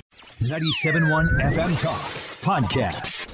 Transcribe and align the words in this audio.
97.1 0.00 1.40
FM 1.40 1.82
Talk 1.82 2.00
Podcast. 2.42 3.31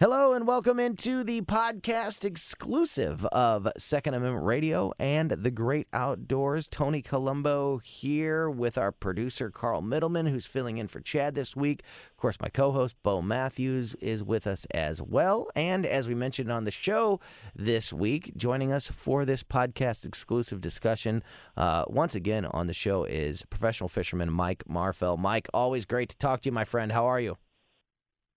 Hello 0.00 0.32
and 0.32 0.44
welcome 0.44 0.80
into 0.80 1.22
the 1.22 1.42
podcast 1.42 2.24
exclusive 2.24 3.24
of 3.26 3.68
Second 3.78 4.14
Amendment 4.14 4.44
Radio 4.44 4.92
and 4.98 5.30
the 5.30 5.52
Great 5.52 5.86
Outdoors. 5.92 6.66
Tony 6.66 7.00
Colombo 7.00 7.78
here 7.78 8.50
with 8.50 8.76
our 8.76 8.90
producer 8.90 9.52
Carl 9.52 9.82
Middleman, 9.82 10.26
who's 10.26 10.46
filling 10.46 10.78
in 10.78 10.88
for 10.88 10.98
Chad 10.98 11.36
this 11.36 11.54
week. 11.54 11.84
Of 12.10 12.16
course, 12.16 12.40
my 12.40 12.48
co-host 12.48 12.96
Bo 13.04 13.22
Matthews 13.22 13.94
is 13.94 14.24
with 14.24 14.48
us 14.48 14.66
as 14.74 15.00
well. 15.00 15.46
And 15.54 15.86
as 15.86 16.08
we 16.08 16.16
mentioned 16.16 16.50
on 16.50 16.64
the 16.64 16.72
show 16.72 17.20
this 17.54 17.92
week, 17.92 18.32
joining 18.36 18.72
us 18.72 18.88
for 18.88 19.24
this 19.24 19.44
podcast 19.44 20.04
exclusive 20.04 20.60
discussion 20.60 21.22
uh, 21.56 21.84
once 21.86 22.16
again 22.16 22.46
on 22.46 22.66
the 22.66 22.74
show 22.74 23.04
is 23.04 23.44
professional 23.48 23.88
fisherman 23.88 24.32
Mike 24.32 24.64
Marfell. 24.68 25.16
Mike, 25.16 25.46
always 25.54 25.86
great 25.86 26.08
to 26.08 26.18
talk 26.18 26.40
to 26.40 26.48
you, 26.48 26.52
my 26.52 26.64
friend. 26.64 26.90
How 26.90 27.06
are 27.06 27.20
you? 27.20 27.38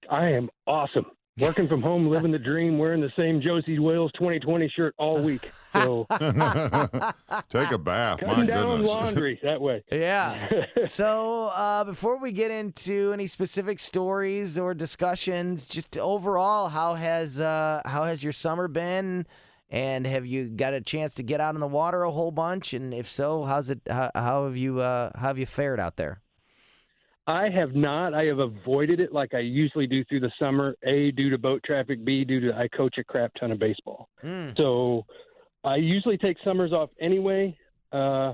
I 0.10 0.30
am 0.30 0.50
awesome 0.68 1.08
working 1.40 1.68
from 1.68 1.82
home, 1.82 2.08
living 2.08 2.32
the 2.32 2.40
dream, 2.40 2.78
wearing 2.78 3.02
the 3.02 3.12
same 3.18 3.42
Josey 3.42 3.80
Wales 3.80 4.12
2020 4.14 4.70
shirt 4.76 4.94
all 4.98 5.22
week. 5.22 5.50
So 5.74 6.06
take 7.50 7.72
a 7.72 7.78
bath. 7.78 8.20
Cutting 8.20 8.38
My 8.40 8.46
down 8.46 8.68
goodness. 8.78 8.88
laundry 8.88 9.40
that 9.44 9.62
way. 9.62 9.84
Yeah. 9.92 10.66
so 10.86 11.48
uh, 11.56 11.84
before 11.84 12.18
we 12.18 12.32
get 12.32 12.52
into 12.52 13.12
any 13.14 13.28
specific 13.28 13.80
stories 13.80 14.58
or 14.58 14.74
discussions, 14.74 15.66
just 15.66 15.98
overall, 15.98 16.70
how 16.70 16.94
has 16.96 17.40
uh, 17.40 17.82
how 17.86 18.04
has 18.06 18.24
your 18.24 18.34
summer 18.34 18.68
been? 18.68 19.26
And 19.70 20.08
have 20.08 20.26
you 20.26 20.46
got 20.48 20.74
a 20.74 20.80
chance 20.82 21.14
to 21.16 21.24
get 21.24 21.42
out 21.42 21.54
in 21.56 21.60
the 21.60 21.68
water 21.68 22.04
a 22.04 22.12
whole 22.12 22.32
bunch? 22.32 22.74
And 22.74 22.94
if 22.94 23.10
so, 23.10 23.44
how's 23.44 23.70
it? 23.70 23.82
How, 23.90 24.10
how 24.16 24.46
have 24.46 24.56
you 24.56 24.80
uh, 24.80 25.12
how 25.16 25.28
have 25.28 25.38
you 25.38 25.46
fared 25.46 25.80
out 25.80 25.98
there? 25.98 26.22
I 27.28 27.50
have 27.50 27.76
not. 27.76 28.14
I 28.14 28.24
have 28.24 28.40
avoided 28.40 29.00
it 29.02 29.12
like 29.12 29.34
I 29.34 29.40
usually 29.40 29.86
do 29.86 30.04
through 30.06 30.22
the 30.22 30.32
summer. 30.40 30.76
A 30.84 31.12
due 31.12 31.30
to 31.30 31.38
boat 31.38 31.62
traffic. 31.66 32.04
B 32.06 32.24
due 32.24 32.40
to 32.40 32.58
I 32.58 32.70
coach 32.70 32.98
a 32.98 33.04
crap 33.04 33.34
ton 33.40 33.52
of 33.52 33.60
baseball. 33.60 34.08
Mm. 34.24 34.56
So 34.56 35.06
I 35.66 35.76
usually 35.76 36.18
take 36.18 36.38
summers 36.46 36.72
off 36.72 36.90
anyway. 37.02 37.58
Uh, 37.92 38.34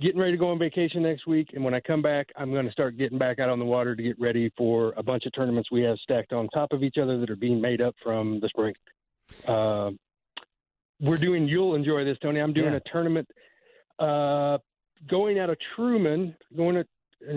getting 0.00 0.20
ready 0.20 0.32
to 0.32 0.36
go 0.38 0.50
on 0.50 0.58
vacation 0.58 1.02
next 1.02 1.26
week, 1.26 1.48
and 1.54 1.64
when 1.64 1.72
I 1.72 1.80
come 1.80 2.02
back, 2.02 2.26
I'm 2.36 2.52
going 2.52 2.66
to 2.66 2.72
start 2.72 2.98
getting 2.98 3.16
back 3.18 3.38
out 3.38 3.48
on 3.48 3.58
the 3.58 3.64
water 3.64 3.96
to 3.96 4.02
get 4.02 4.20
ready 4.20 4.52
for 4.58 4.92
a 4.98 5.02
bunch 5.02 5.24
of 5.24 5.32
tournaments 5.32 5.70
we 5.72 5.80
have 5.82 5.96
stacked 6.02 6.34
on 6.34 6.48
top 6.48 6.72
of 6.72 6.82
each 6.82 6.96
other 7.00 7.18
that 7.18 7.30
are 7.30 7.36
being 7.36 7.60
made 7.62 7.80
up 7.80 7.94
from 8.02 8.40
the 8.40 8.48
spring. 8.50 8.74
Uh, 9.48 9.90
we're 11.00 11.16
doing. 11.16 11.48
You'll 11.48 11.74
enjoy 11.74 12.04
this, 12.04 12.18
Tony. 12.22 12.40
I'm 12.40 12.52
doing 12.52 12.72
Yeah. 12.72 12.80
a 12.84 12.90
tournament. 12.92 13.26
Uh, 13.98 14.58
going 15.08 15.38
out 15.38 15.48
of 15.48 15.56
Truman, 15.74 16.36
going 16.54 16.74
to 16.74 16.86
uh, 17.28 17.32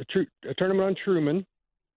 a, 0.00 0.04
tr- 0.10 0.48
a 0.48 0.54
tournament 0.54 0.86
on 0.88 0.96
Truman 1.04 1.46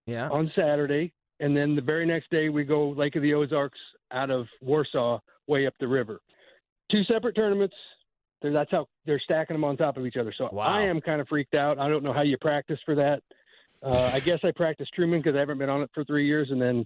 Yeah. 0.06 0.30
on 0.30 0.52
Saturday, 0.56 1.12
and 1.40 1.56
then 1.56 1.76
the 1.76 1.82
very 1.82 2.06
next 2.06 2.30
day 2.32 2.50
we 2.50 2.64
go 2.64 2.90
Lake 2.90 3.16
of 3.16 3.22
the 3.22 3.34
Ozarks 3.34 3.80
out 4.12 4.30
of 4.32 4.48
Warsaw, 4.62 5.20
way 5.48 5.68
up 5.68 5.74
the 5.80 5.88
river. 5.88 6.20
Two 6.92 7.04
separate 7.04 7.36
tournaments. 7.36 7.76
They're- 8.42 8.52
That's 8.54 8.72
how 8.72 8.88
they're 9.06 9.20
stacking 9.20 9.56
them 9.56 9.64
on 9.64 9.78
top 9.78 9.98
of 9.98 10.06
each 10.06 10.18
other. 10.18 10.32
So 10.38 10.50
Wow. 10.52 10.64
I 10.66 10.84
am 10.84 11.02
kind 11.02 11.20
of 11.22 11.28
freaked 11.28 11.56
out. 11.56 11.80
I 11.80 11.88
don't 11.90 12.04
know 12.04 12.14
how 12.14 12.22
you 12.24 12.38
practice 12.38 12.80
for 12.86 12.96
that. 12.96 13.22
Uh, 13.84 14.10
I 14.14 14.20
guess 14.22 14.40
I 14.44 14.52
practice 14.52 14.88
Truman 14.96 15.20
because 15.20 15.36
I 15.36 15.40
haven't 15.40 15.60
been 15.60 15.70
on 15.70 15.82
it 15.84 15.90
for 15.94 16.04
three 16.04 16.26
years, 16.26 16.50
and 16.50 16.60
then 16.62 16.86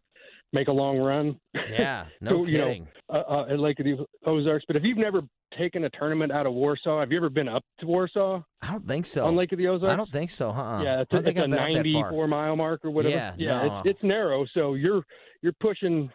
make 0.52 0.68
a 0.68 0.72
long 0.74 0.98
run. 0.98 1.40
Yeah. 1.54 2.06
No 2.22 2.44
So, 2.44 2.46
you 2.52 2.58
know, 2.58 2.68
kidding. 2.68 2.88
uh, 3.10 3.24
uh, 3.28 3.46
at 3.50 3.60
Lake 3.60 3.80
of 3.80 3.86
the 3.86 4.06
Ozarks. 4.26 4.66
But 4.68 4.76
if 4.76 4.84
you've 4.84 4.98
never 4.98 5.22
taken 5.58 5.84
a 5.84 5.90
tournament 5.92 6.32
out 6.32 6.46
of 6.46 6.54
Warsaw, 6.54 7.00
have 7.00 7.12
you 7.12 7.18
ever 7.18 7.30
been 7.30 7.48
up 7.48 7.64
to 7.80 7.86
Warsaw 7.86 8.42
I 8.62 8.72
don't 8.72 8.88
think 8.88 9.06
so. 9.06 9.26
on 9.26 9.36
Lake 9.36 9.52
of 9.52 9.58
the 9.58 9.68
Ozarks? 9.68 9.94
I 9.94 9.96
don't 9.96 10.10
think 10.10 10.30
so. 10.30 10.52
Huh? 10.52 10.82
Yeah, 10.84 11.02
it's 11.02 11.14
a, 11.14 11.18
it's 11.18 11.26
a 11.26 11.30
I've 11.30 11.36
been 11.36 11.54
up 11.54 11.60
that 11.60 11.74
far. 11.74 11.84
94 11.84 12.28
mile 12.28 12.56
mark 12.56 12.86
or 12.86 12.92
whatever. 12.92 13.16
Yeah, 13.16 13.34
yeah, 13.38 13.68
no. 13.68 13.78
it's, 13.80 13.90
it's 13.90 14.04
narrow, 14.04 14.46
so 14.54 14.76
you're 14.76 15.04
you're 15.42 15.54
pushing 15.60 16.10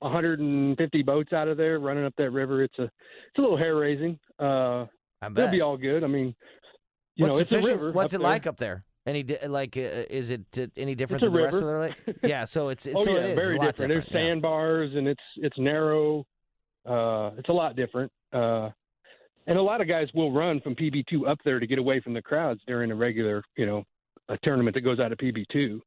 150 0.00 1.02
boats 1.02 1.32
out 1.32 1.48
of 1.48 1.56
there, 1.56 1.80
running 1.80 2.04
up 2.04 2.14
that 2.18 2.30
river. 2.30 2.62
It's 2.62 2.78
a 2.78 2.84
it's 2.84 3.38
a 3.38 3.40
little 3.40 3.58
hair 3.58 3.76
raising. 3.76 4.18
Uh, 4.38 4.86
I 5.20 5.26
it'll 5.26 5.50
be 5.50 5.60
all 5.60 5.76
good. 5.76 6.04
I 6.04 6.06
mean, 6.06 6.34
you 7.16 7.26
What's 7.26 7.50
know, 7.50 7.58
it's 7.58 7.66
a 7.66 7.68
river. 7.68 7.92
What's 7.92 8.14
it 8.14 8.18
there. 8.18 8.28
like 8.28 8.46
up 8.46 8.58
there? 8.58 8.84
Any 9.06 9.22
di- 9.22 9.46
like 9.46 9.76
uh, 9.76 10.04
is 10.10 10.30
it 10.30 10.42
any 10.76 10.94
different 10.94 11.22
than 11.22 11.32
the 11.32 11.42
rest 11.42 11.58
of 11.58 11.66
the 11.66 11.78
lake? 11.78 11.94
Yeah, 12.22 12.44
so 12.44 12.68
it's, 12.68 12.84
it's 12.86 13.00
oh 13.00 13.04
so 13.04 13.12
yeah, 13.12 13.18
it 13.20 13.30
is 13.30 13.34
very 13.34 13.56
a 13.56 13.60
different. 13.60 13.90
There's 13.90 14.04
yeah. 14.10 14.18
sandbars 14.18 14.92
and 14.94 15.08
it's 15.08 15.22
it's 15.36 15.58
narrow. 15.58 16.26
Uh, 16.86 17.30
it's 17.38 17.48
a 17.48 17.52
lot 17.52 17.74
different. 17.74 18.12
Uh, 18.32 18.70
and 19.48 19.58
a 19.58 19.62
lot 19.62 19.80
of 19.80 19.88
guys 19.88 20.06
will 20.14 20.30
run 20.30 20.60
from 20.60 20.76
PB2 20.76 21.28
up 21.28 21.38
there 21.44 21.58
to 21.58 21.66
get 21.66 21.78
away 21.80 22.00
from 22.00 22.14
the 22.14 22.22
crowds 22.22 22.60
during 22.68 22.90
a 22.92 22.94
regular, 22.94 23.42
you 23.56 23.66
know, 23.66 23.82
a 24.28 24.38
tournament 24.44 24.74
that 24.74 24.82
goes 24.82 25.00
out 25.00 25.10
of 25.10 25.18
PB2. 25.18 25.80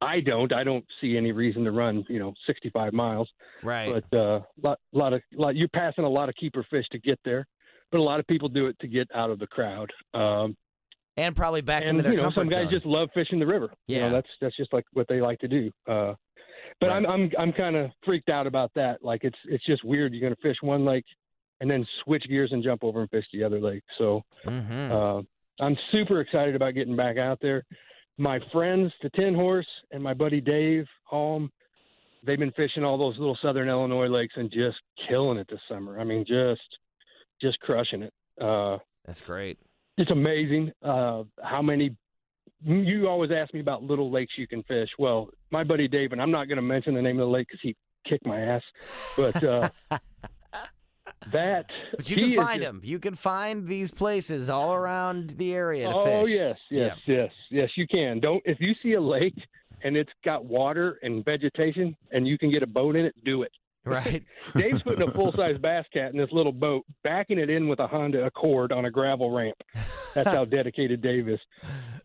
I 0.00 0.20
don't. 0.20 0.52
I 0.52 0.62
don't 0.62 0.84
see 1.00 1.16
any 1.16 1.32
reason 1.32 1.64
to 1.64 1.72
run, 1.72 2.04
you 2.08 2.20
know, 2.20 2.32
65 2.46 2.92
miles. 2.92 3.28
Right. 3.64 3.92
But 4.10 4.16
uh, 4.16 4.40
lot, 4.62 4.78
lot 4.92 5.12
of, 5.12 5.22
lot, 5.34 5.56
you're 5.56 5.66
passing 5.74 6.04
a 6.04 6.08
lot 6.08 6.28
of 6.28 6.36
keeper 6.36 6.64
fish 6.70 6.84
to 6.92 7.00
get 7.00 7.18
there. 7.24 7.44
But 7.90 7.98
a 7.98 8.02
lot 8.02 8.20
of 8.20 8.26
people 8.28 8.48
do 8.48 8.66
it 8.66 8.76
to 8.80 8.86
get 8.86 9.08
out 9.14 9.30
of 9.30 9.38
the 9.40 9.46
crowd. 9.48 9.90
Um, 10.14 10.56
and 11.16 11.34
probably 11.34 11.62
back 11.62 11.82
and 11.82 11.90
into 11.90 12.02
their 12.04 12.12
you 12.12 12.18
know, 12.18 12.24
comfort 12.24 12.40
some 12.42 12.48
guys 12.48 12.64
zone. 12.66 12.70
just 12.70 12.86
love 12.86 13.08
fishing 13.12 13.40
the 13.40 13.46
river. 13.46 13.70
You 13.88 13.96
Yeah. 13.96 14.08
know, 14.08 14.14
that's 14.16 14.28
that's 14.40 14.56
just 14.56 14.72
like 14.72 14.84
what 14.92 15.08
they 15.08 15.20
like 15.20 15.38
to 15.40 15.48
do. 15.48 15.70
Uh, 15.88 16.14
but 16.80 16.90
I'm 16.90 17.04
I'm 17.06 17.30
I'm 17.38 17.52
kind 17.52 17.74
of 17.74 17.90
freaked 18.04 18.28
out 18.28 18.46
about 18.46 18.70
that. 18.76 19.02
Like 19.02 19.24
it's 19.24 19.38
it's 19.46 19.64
just 19.66 19.82
weird. 19.82 20.12
You're 20.12 20.20
going 20.20 20.34
to 20.34 20.40
fish 20.42 20.58
one 20.60 20.84
lake, 20.84 21.04
and 21.60 21.70
then 21.70 21.86
switch 22.04 22.24
gears 22.28 22.52
and 22.52 22.62
jump 22.62 22.84
over 22.84 23.00
and 23.00 23.10
fish 23.10 23.24
the 23.32 23.42
other 23.44 23.60
lake. 23.60 23.82
So 23.98 24.22
Mhm. 24.46 24.90
uh, 24.90 25.22
I'm 25.60 25.76
super 25.90 26.20
excited 26.20 26.54
about 26.54 26.74
getting 26.74 26.94
back 26.96 27.16
out 27.18 27.40
there. 27.40 27.64
My 28.16 28.38
friends, 28.52 28.92
the 29.02 29.10
Tin 29.10 29.34
Horse, 29.34 29.66
and 29.90 30.02
my 30.02 30.14
buddy 30.14 30.40
Dave 30.40 30.86
Holm, 31.04 31.50
they've 32.24 32.38
been 32.38 32.52
fishing 32.52 32.84
all 32.84 32.98
those 32.98 33.16
little 33.18 33.36
southern 33.42 33.68
Illinois 33.68 34.08
lakes 34.08 34.34
and 34.36 34.50
just 34.50 34.78
killing 35.08 35.38
it 35.38 35.46
this 35.48 35.60
summer. 35.68 35.98
I 36.00 36.04
mean, 36.04 36.24
just 36.26 36.78
just 37.40 37.58
crushing 37.60 38.02
it. 38.02 38.12
Uh, 38.40 38.78
That's 39.04 39.20
great. 39.20 39.58
it's 39.96 40.10
amazing 40.10 40.72
uh, 40.82 41.24
how 41.42 41.62
many. 41.62 41.96
You 42.64 43.06
always 43.08 43.30
ask 43.30 43.54
me 43.54 43.60
about 43.60 43.84
little 43.84 44.10
lakes 44.10 44.32
you 44.36 44.48
can 44.48 44.64
fish. 44.64 44.88
Well, 44.98 45.30
my 45.52 45.62
buddy 45.62 45.86
Dave, 45.86 46.10
and 46.10 46.20
I'm 46.20 46.32
not 46.32 46.48
going 46.48 46.56
to 46.56 46.62
mention 46.62 46.92
the 46.94 47.02
name 47.02 47.20
of 47.20 47.26
the 47.28 47.32
lake 47.32 47.46
because 47.46 47.60
he 47.62 47.76
kicked 48.04 48.26
my 48.26 48.40
ass, 48.40 48.62
but 49.16 49.44
uh, 49.44 49.68
that. 51.32 51.66
But 51.96 52.10
you 52.10 52.16
can 52.16 52.36
find 52.36 52.62
them. 52.62 52.80
You 52.84 52.98
can 52.98 53.14
find 53.14 53.66
these 53.66 53.90
places 53.90 54.50
all 54.50 54.74
around 54.74 55.30
the 55.30 55.54
area 55.54 55.88
to 55.88 55.94
Oh 55.94 56.24
fish. 56.24 56.34
yes, 56.34 56.56
yes, 56.70 56.96
yes, 57.06 57.30
yes. 57.50 57.70
You 57.76 57.86
can. 57.86 58.20
Don't 58.20 58.42
if 58.44 58.58
you 58.60 58.74
see 58.82 58.94
a 58.94 59.00
lake 59.00 59.34
and 59.82 59.96
it's 59.96 60.10
got 60.24 60.44
water 60.44 60.98
and 61.02 61.24
vegetation 61.24 61.96
and 62.10 62.26
you 62.26 62.36
can 62.38 62.50
get 62.50 62.62
a 62.62 62.66
boat 62.66 62.96
in 62.96 63.04
it, 63.04 63.14
do 63.24 63.42
it. 63.42 63.52
Right. 63.88 64.22
Dave's 64.54 64.82
putting 64.82 65.08
a 65.08 65.10
full 65.14 65.32
size 65.32 65.56
bass 65.56 65.86
cat 65.94 66.12
in 66.12 66.18
this 66.18 66.28
little 66.30 66.52
boat, 66.52 66.84
backing 67.04 67.38
it 67.38 67.48
in 67.48 67.68
with 67.68 67.78
a 67.78 67.86
Honda 67.86 68.26
Accord 68.26 68.70
on 68.70 68.84
a 68.84 68.90
gravel 68.90 69.30
ramp. 69.30 69.56
That's 70.14 70.28
how 70.28 70.44
dedicated 70.58 71.00
Dave 71.00 71.26
is. 71.26 71.40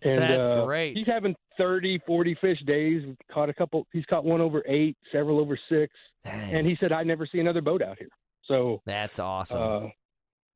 And 0.02 0.20
That's 0.20 0.46
uh, 0.46 0.64
great. 0.64 0.96
He's 0.96 1.08
having 1.08 1.36
30, 1.58 2.00
40 2.08 2.36
fish 2.40 2.60
days. 2.66 3.04
Caught 3.30 3.50
a 3.50 3.54
couple. 3.54 3.86
He's 3.92 4.06
caught 4.06 4.24
one 4.24 4.40
over 4.40 4.64
eight, 4.66 4.96
several 5.12 5.42
over 5.42 5.60
six. 5.68 5.94
Dang. 6.24 6.54
And 6.54 6.66
he 6.68 6.78
said, 6.80 6.94
"I 6.94 7.04
never 7.04 7.26
see 7.30 7.40
another 7.40 7.60
boat 7.62 7.82
out 7.82 7.98
here." 8.00 8.08
So 8.46 8.82
That's 8.86 9.20
awesome. 9.20 9.62
uh, 9.62 9.88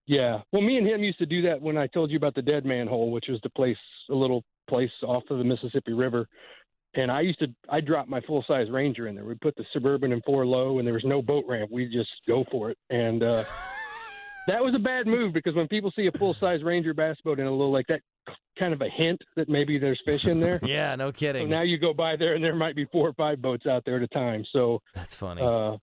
yeah. 0.06 0.40
Well, 0.52 0.62
me 0.62 0.78
and 0.78 0.88
him 0.88 1.04
used 1.04 1.20
to 1.20 1.26
do 1.26 1.42
that 1.44 1.62
when 1.62 1.78
I 1.78 1.88
told 1.88 2.12
you 2.12 2.18
about 2.18 2.36
the 2.36 2.42
Dead 2.42 2.66
Man 2.66 2.88
Hole, 2.88 3.12
which 3.12 3.26
was 3.30 3.40
the 3.44 3.50
place, 3.50 3.78
a 4.10 4.14
little 4.16 4.44
place 4.70 4.92
off 5.04 5.24
of 5.30 5.38
the 5.38 5.44
Mississippi 5.44 5.94
River. 5.94 6.28
And 6.96 7.12
I 7.12 7.22
used 7.22 7.40
to, 7.40 7.48
I 7.70 7.82
dropped 7.82 8.10
my 8.10 8.22
full 8.22 8.44
size 8.48 8.70
Ranger 8.72 9.08
in 9.08 9.16
there. 9.16 9.26
We 9.26 9.36
put 9.36 9.56
the 9.56 9.66
Suburban 9.74 10.12
in 10.14 10.22
four 10.22 10.46
low, 10.46 10.80
and 10.80 10.88
there 10.88 10.94
was 10.94 11.04
no 11.06 11.22
boat 11.22 11.44
ramp. 11.48 11.70
We'd 11.72 11.92
just 11.92 12.10
go 12.28 12.46
for 12.50 12.72
it. 12.72 12.78
And 12.90 13.22
uh, 13.22 13.44
that 14.48 14.64
was 14.64 14.74
a 14.76 14.80
bad 14.80 15.06
move 15.06 15.34
because 15.34 15.54
when 15.54 15.68
people 15.68 15.92
see 15.96 16.08
a 16.08 16.18
full 16.18 16.36
size 16.40 16.64
Ranger 16.64 16.94
bass 16.94 17.18
boat 17.24 17.40
in 17.40 17.46
a 17.46 17.52
little 17.52 17.72
like 17.72 17.88
that, 17.88 18.02
kind 18.58 18.74
of 18.74 18.82
a 18.82 18.90
hint 18.90 19.22
that 19.36 19.48
maybe 19.50 19.78
there's 19.78 20.02
fish 20.06 20.26
in 20.26 20.40
there. 20.40 20.60
yeah, 20.64 20.96
no 20.96 21.10
So 21.10 21.12
kidding. 21.12 21.50
now 21.50 21.62
you 21.62 21.78
go 21.78 21.94
by 21.94 22.16
there, 22.16 22.34
and 22.34 22.44
there 22.44 22.56
might 22.56 22.76
be 22.76 22.86
four 22.86 23.08
or 23.10 23.14
five 23.14 23.42
boats 23.42 23.66
out 23.68 23.84
there 23.86 23.98
at 23.98 24.02
a 24.04 24.08
time. 24.08 24.44
So 24.54 24.82
That's 24.96 25.14
funny. 25.14 25.42
uh, 25.42 25.78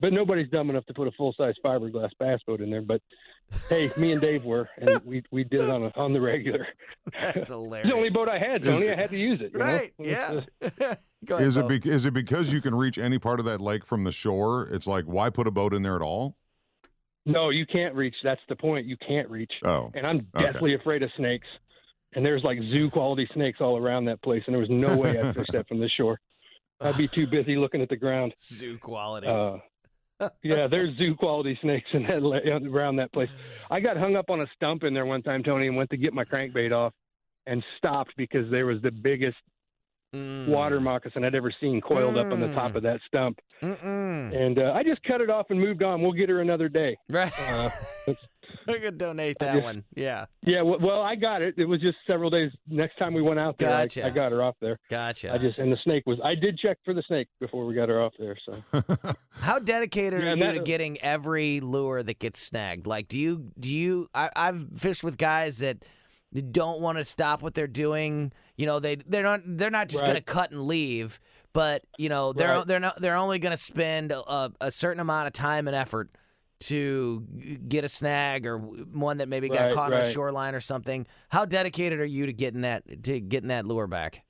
but 0.00 0.12
nobody's 0.12 0.48
dumb 0.50 0.70
enough 0.70 0.84
to 0.86 0.94
put 0.94 1.08
a 1.08 1.12
full 1.12 1.34
size 1.36 1.54
fiberglass 1.64 2.10
bass 2.18 2.40
boat 2.46 2.60
in 2.60 2.70
there. 2.70 2.82
But 2.82 3.00
hey, 3.68 3.90
me 3.96 4.12
and 4.12 4.20
Dave 4.20 4.44
were, 4.44 4.68
and 4.78 5.00
we 5.04 5.22
we 5.30 5.44
did 5.44 5.62
it 5.62 5.70
on 5.70 5.84
a, 5.84 5.92
on 5.96 6.12
the 6.12 6.20
regular. 6.20 6.66
That's 7.12 7.36
It's 7.38 7.48
hilarious. 7.48 7.88
the 7.88 7.94
only 7.96 8.10
boat 8.10 8.28
I 8.28 8.38
had, 8.38 8.62
Tony. 8.62 8.90
I 8.90 8.96
had 8.96 9.10
to 9.10 9.18
use 9.18 9.40
it. 9.40 9.52
you 9.52 9.58
know? 9.58 9.64
right. 9.64 9.92
It's, 9.98 10.48
Yeah. 10.60 10.68
uh, 10.90 10.94
Go 11.24 11.34
ahead, 11.34 11.48
Is 11.48 11.56
it 11.56 11.62
Bo. 11.62 11.68
be, 11.68 11.90
is 11.90 12.04
it 12.04 12.14
because 12.14 12.52
you 12.52 12.60
can 12.60 12.72
reach 12.74 12.96
any 12.96 13.18
part 13.18 13.40
of 13.40 13.46
that 13.46 13.60
lake 13.60 13.84
from 13.84 14.04
the 14.04 14.12
shore? 14.12 14.68
It's 14.70 14.86
like 14.86 15.04
why 15.06 15.30
put 15.30 15.48
a 15.48 15.50
boat 15.50 15.74
in 15.74 15.82
there 15.82 15.96
at 15.96 16.02
all? 16.02 16.36
no, 17.26 17.50
you 17.50 17.66
can't 17.66 17.94
reach. 17.94 18.14
That's 18.24 18.40
the 18.48 18.56
point. 18.56 18.86
You 18.86 18.96
can't 19.06 19.28
reach. 19.28 19.52
Oh, 19.64 19.90
And 19.94 20.06
I'm 20.06 20.26
Okay. 20.34 20.50
deathly 20.52 20.74
afraid 20.74 21.02
of 21.02 21.10
snakes. 21.16 21.46
And 22.14 22.24
there's 22.24 22.42
like 22.42 22.58
zoo 22.70 22.88
quality 22.90 23.28
snakes 23.34 23.60
all 23.60 23.76
around 23.76 24.06
that 24.06 24.22
place, 24.22 24.42
and 24.46 24.54
there 24.54 24.60
was 24.60 24.70
no 24.70 24.96
way 24.96 25.18
I'd 25.18 25.34
fish 25.36 25.48
that 25.52 25.68
from 25.68 25.78
the 25.78 25.88
shore. 25.90 26.18
I'd 26.80 26.96
be 26.96 27.06
too 27.08 27.26
busy 27.26 27.56
looking 27.56 27.82
at 27.82 27.90
the 27.90 27.96
ground. 27.96 28.32
Zoo 28.40 28.78
quality. 28.78 29.26
Uh, 29.26 29.58
yeah, 30.42 30.66
there's 30.68 30.96
zoo 30.98 31.14
quality 31.14 31.58
snakes 31.62 31.88
in 31.92 32.02
that 32.04 32.22
around 32.66 32.96
that 32.96 33.12
place. 33.12 33.28
I 33.70 33.80
got 33.80 33.96
hung 33.96 34.16
up 34.16 34.30
on 34.30 34.40
a 34.40 34.46
stump 34.54 34.82
in 34.84 34.94
there 34.94 35.06
one 35.06 35.22
time, 35.22 35.42
Tony, 35.42 35.66
and 35.68 35.76
went 35.76 35.90
to 35.90 35.96
get 35.96 36.12
my 36.12 36.24
crankbait 36.24 36.72
off, 36.72 36.92
and 37.46 37.62
stopped 37.76 38.12
because 38.16 38.50
there 38.50 38.66
was 38.66 38.80
the 38.82 38.90
biggest 38.90 39.36
Mm. 40.14 40.48
water 40.48 40.80
moccasin 40.80 41.22
I'd 41.22 41.34
ever 41.34 41.52
seen 41.60 41.82
coiled 41.82 42.16
up 42.16 42.32
on 42.32 42.40
the 42.40 42.48
top 42.54 42.72
Mm. 42.72 42.76
of 42.76 42.82
that 42.84 42.98
stump, 43.06 43.38
Mm-mm. 43.60 44.34
and 44.34 44.58
uh, 44.58 44.72
I 44.74 44.82
just 44.82 45.02
cut 45.02 45.20
it 45.20 45.28
off 45.28 45.50
and 45.50 45.60
moved 45.60 45.82
on. 45.82 46.00
We'll 46.00 46.12
get 46.12 46.30
her 46.30 46.40
another 46.40 46.70
day. 46.70 46.96
Right. 47.10 47.30
Uh, 47.38 47.68
I 48.76 48.78
could 48.78 48.98
donate 48.98 49.38
that 49.40 49.54
just- 49.54 49.64
one. 49.64 49.84
Yeah. 49.96 50.26
yeah, 50.42 50.62
well, 50.62 50.78
well, 50.80 51.00
I 51.02 51.14
got 51.14 51.42
it. 51.42 51.54
It 51.56 51.64
was 51.64 51.80
just 51.80 51.96
several 52.06 52.30
days. 52.30 52.50
Next 52.68 52.96
time 52.98 53.14
we 53.14 53.22
went 53.22 53.38
out 53.40 53.58
there, 53.58 53.74
I- 53.74 53.88
I, 54.06 54.10
got 54.10 54.32
her 54.32 54.42
off 54.42 54.56
there. 54.60 54.78
Gotcha. 54.90 55.32
I 55.32 55.38
just 55.38 55.58
and 55.58 55.72
the 55.72 55.78
snake 55.84 56.04
was. 56.06 56.18
I 56.24 56.34
did 56.34 56.58
check 56.58 56.78
for 56.84 56.94
the 56.94 57.02
snake 57.08 57.28
before 57.40 57.66
we 57.66 57.74
got 57.74 57.88
her 57.88 58.00
off 58.02 58.12
there. 58.18 58.36
So 58.46 58.62
How 59.30 59.58
dedicated 59.58 60.22
Yeah, 60.22 60.32
are 60.32 60.36
you 60.36 60.42
that- 60.44 60.52
to 60.54 60.60
getting 60.60 61.00
every 61.00 61.60
lure 61.60 62.02
that 62.02 62.18
gets 62.18 62.40
snagged? 62.40 62.86
Like, 62.86 63.08
do 63.08 63.18
you 63.18 63.50
do 63.58 63.68
you? 63.74 64.08
I, 64.14 64.30
I've 64.36 64.66
fished 64.76 65.02
with 65.04 65.16
guys 65.18 65.58
that 65.58 65.84
don't 66.50 66.80
want 66.80 66.98
to 66.98 67.04
stop 67.04 67.42
what 67.42 67.54
they're 67.54 67.66
doing. 67.66 68.32
You 68.56 68.66
know, 68.66 68.80
they 68.80 68.96
they're 68.96 69.22
not 69.22 69.40
they're 69.44 69.70
not 69.70 69.88
just 69.88 70.02
Right. 70.02 70.08
going 70.08 70.16
to 70.16 70.22
cut 70.32 70.50
and 70.50 70.66
leave, 70.66 71.20
but 71.52 71.82
you 71.96 72.08
know 72.08 72.32
they're 72.32 72.56
Right. 72.56 72.66
they're 72.66 72.80
not 72.80 73.00
they're 73.00 73.16
only 73.16 73.38
going 73.38 73.52
to 73.52 73.56
spend 73.56 74.12
a, 74.12 74.52
a 74.60 74.70
certain 74.70 75.00
amount 75.00 75.28
of 75.28 75.32
time 75.32 75.66
and 75.68 75.76
effort 75.76 76.10
to 76.60 77.24
get 77.68 77.84
a 77.84 77.88
snag 77.88 78.46
or 78.46 78.58
one 78.58 79.18
that 79.18 79.28
maybe 79.28 79.48
got 79.48 79.66
Right, 79.66 79.74
caught 79.74 79.92
on 79.92 80.00
a 80.00 80.10
shoreline 80.10 80.54
or 80.54 80.60
something. 80.60 81.06
How 81.28 81.44
dedicated 81.44 82.00
are 82.00 82.04
you 82.04 82.26
to 82.26 82.32
getting 82.32 82.62
that 82.62 83.04
to 83.04 83.20
getting 83.20 83.48
that 83.48 83.64
lure 83.66 83.86
back? 83.86 84.22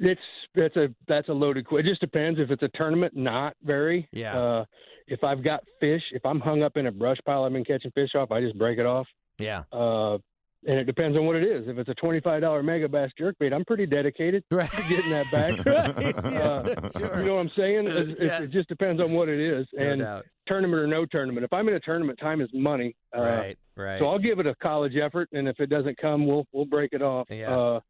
it's 0.00 0.20
that's 0.54 0.76
a 0.76 0.88
that's 1.06 1.28
a 1.28 1.32
loaded. 1.32 1.68
que- 1.68 1.78
It 1.78 1.84
just 1.84 2.00
depends 2.00 2.40
if 2.40 2.50
it's 2.50 2.62
a 2.62 2.70
tournament. 2.74 3.14
Not 3.14 3.54
very. 3.62 4.08
Yeah. 4.12 4.36
Uh, 4.38 4.64
if 5.06 5.22
I've 5.22 5.44
got 5.44 5.62
fish, 5.80 6.02
if 6.12 6.24
I'm 6.24 6.40
hung 6.40 6.62
up 6.62 6.76
in 6.76 6.86
a 6.86 6.92
brush 6.92 7.18
pile, 7.26 7.44
I've 7.44 7.52
been 7.52 7.64
catching 7.64 7.90
fish 7.92 8.14
off. 8.14 8.30
I 8.32 8.40
just 8.40 8.56
break 8.58 8.78
it 8.78 8.86
off. 8.86 9.06
Yeah. 9.38 9.64
Uh, 9.70 10.18
and 10.66 10.78
it 10.78 10.84
depends 10.84 11.16
on 11.16 11.26
what 11.26 11.36
it 11.36 11.42
is. 11.44 11.68
If 11.68 11.78
it's 11.78 11.88
a 11.88 11.94
twenty-five 11.94 12.40
dollar 12.40 12.62
Megabass 12.62 13.10
jerkbait, 13.20 13.52
I'm 13.52 13.64
pretty 13.64 13.86
dedicated 13.86 14.44
Right. 14.50 14.70
to 14.70 14.82
getting 14.88 15.10
that 15.10 15.30
back. 15.30 15.64
Right, 15.66 16.14
yeah, 16.32 16.40
Uh, 16.40 16.90
sure. 16.98 17.18
You 17.20 17.26
know 17.26 17.34
what 17.34 17.40
I'm 17.40 17.50
saying? 17.56 17.86
It, 17.88 17.96
it- 18.10 18.16
Yes. 18.20 18.42
it 18.42 18.50
just 18.52 18.68
depends 18.68 19.00
on 19.02 19.12
what 19.12 19.28
it 19.28 19.38
is, 19.38 19.66
No 19.74 19.84
and 19.90 20.00
doubt. 20.00 20.24
tournament 20.46 20.80
or 20.82 20.86
no 20.86 21.04
tournament. 21.06 21.44
If 21.44 21.52
I'm 21.52 21.68
in 21.68 21.74
a 21.74 21.80
tournament, 21.80 22.18
time 22.18 22.40
is 22.40 22.48
money. 22.52 22.94
Uh, 23.16 23.20
right. 23.20 23.58
Right. 23.76 23.98
So 23.98 24.06
I'll 24.06 24.18
give 24.18 24.38
it 24.38 24.46
a 24.46 24.54
college 24.56 24.94
effort, 24.96 25.28
and 25.32 25.48
if 25.48 25.58
it 25.60 25.66
doesn't 25.68 25.98
come, 25.98 26.26
we'll 26.26 26.46
we'll 26.52 26.64
break 26.66 26.92
it 26.92 27.02
off. 27.02 27.26
Yeah. 27.30 27.54
Uh, 27.56 27.80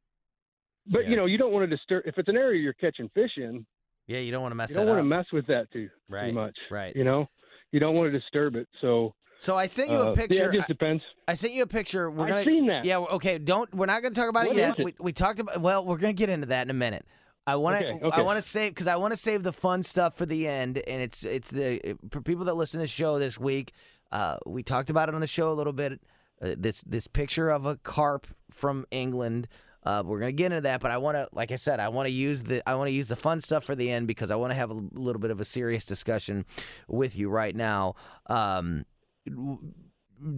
but 0.87 1.05
Yeah. 1.05 1.11
you 1.11 1.17
know, 1.17 1.27
you 1.27 1.39
don't 1.39 1.53
want 1.53 1.69
to 1.69 1.77
disturb. 1.77 2.05
If 2.07 2.19
it's 2.19 2.29
an 2.29 2.37
area 2.37 2.61
you're 2.61 2.73
catching 2.75 3.09
fish 3.15 3.33
in, 3.37 3.65
yeah. 4.07 4.19
You 4.19 4.33
don't 4.33 4.43
want 4.43 4.53
to 4.53 4.57
mess 4.57 4.71
you 4.71 4.77
don't 4.77 4.87
want 4.87 4.99
up. 4.99 5.05
to 5.05 5.09
mess 5.09 5.27
with 5.33 5.47
that 5.47 5.71
too 5.73 5.89
Right, 6.09 6.29
too 6.29 6.35
much. 6.35 6.57
right. 6.71 6.95
You 6.95 7.05
know, 7.05 7.27
you 7.73 7.81
don't 7.81 7.95
want 7.95 8.13
to 8.13 8.19
disturb 8.19 8.55
it. 8.57 8.69
So 8.81 9.15
So 9.45 9.59
I 9.59 9.67
sent 9.67 9.91
you 9.91 9.99
uh, 9.99 10.13
a 10.13 10.15
picture. 10.15 10.45
Yeah, 10.45 10.49
it 10.49 10.53
just 10.55 10.69
depends. 10.69 11.03
I, 11.29 11.33
I 11.33 11.35
sent 11.35 11.53
you 11.53 11.63
a 11.65 11.67
picture. 11.67 12.11
We're 12.11 12.25
I've 12.25 12.31
gonna, 12.31 12.45
seen 12.45 12.67
that. 12.69 12.87
Yeah. 12.87 12.99
Okay. 12.99 13.37
Don't. 13.37 13.73
We're 13.75 13.85
not 13.85 14.01
going 14.01 14.15
to 14.15 14.19
talk 14.19 14.31
about 14.31 14.47
What 14.47 14.57
it 14.57 14.59
yet. 14.59 14.79
it? 14.79 14.85
We, 14.85 14.95
we 14.99 15.13
talked 15.13 15.39
about. 15.39 15.61
Well, 15.61 15.85
we're 15.85 15.99
going 15.99 16.15
to 16.15 16.19
get 16.19 16.31
into 16.31 16.47
that 16.47 16.67
in 16.67 16.71
a 16.71 16.75
minute. 16.75 17.07
I 17.47 17.57
want 17.57 17.79
to. 17.79 17.91
Okay, 17.91 18.11
I 18.11 18.23
want 18.23 18.39
to 18.39 18.43
save 18.43 18.71
because 18.71 18.87
I 18.87 18.97
want 18.97 19.13
to 19.13 19.19
save 19.19 19.43
the 19.43 19.53
fun 19.53 19.83
stuff 19.83 20.17
for 20.17 20.25
the 20.25 20.49
end, 20.49 20.79
and 20.79 21.03
it's 21.03 21.25
it's 21.25 21.51
the 21.51 21.95
for 22.11 22.23
people 22.23 22.47
that 22.47 22.55
listen 22.55 22.79
to 22.79 22.85
the 22.85 22.89
show 22.89 23.19
this 23.19 23.39
week. 23.39 23.73
Uh, 24.11 24.39
we 24.47 24.63
talked 24.63 24.89
about 24.89 25.11
it 25.11 25.15
on 25.15 25.21
the 25.21 25.27
show 25.27 25.53
a 25.53 25.55
little 25.55 25.75
bit. 25.75 26.01
Uh, 26.41 26.55
this 26.57 26.83
this 26.85 27.07
picture 27.07 27.51
of 27.51 27.67
a 27.67 27.77
carp 27.77 28.27
from 28.51 28.87
England. 28.91 29.47
Uh, 29.83 30.03
we're 30.07 30.21
gonna 30.21 30.33
get 30.33 30.53
into 30.53 30.63
that, 30.63 30.81
but 30.81 30.91
I 30.91 30.97
want 30.97 31.19
to, 31.19 31.29
like 31.33 31.53
I 31.53 31.57
said, 31.57 31.81
I 31.81 31.91
want 31.91 32.07
to 32.07 32.13
use 32.13 32.45
the 32.45 32.67
I 32.67 32.77
want 32.77 32.89
to 32.89 32.93
use 32.93 33.09
the 33.09 33.17
fun 33.17 33.43
stuff 33.43 33.65
for 33.65 33.75
the 33.75 33.91
end 33.91 34.07
because 34.07 34.31
I 34.31 34.37
want 34.37 34.53
to 34.53 34.55
have 34.55 34.71
a 34.71 34.83
little 34.95 35.21
bit 35.21 35.31
of 35.31 35.39
a 35.39 35.45
serious 35.45 35.85
discussion 35.85 36.47
with 36.89 37.19
you 37.19 37.29
right 37.29 37.55
now. 37.55 37.95
Um, 38.29 38.87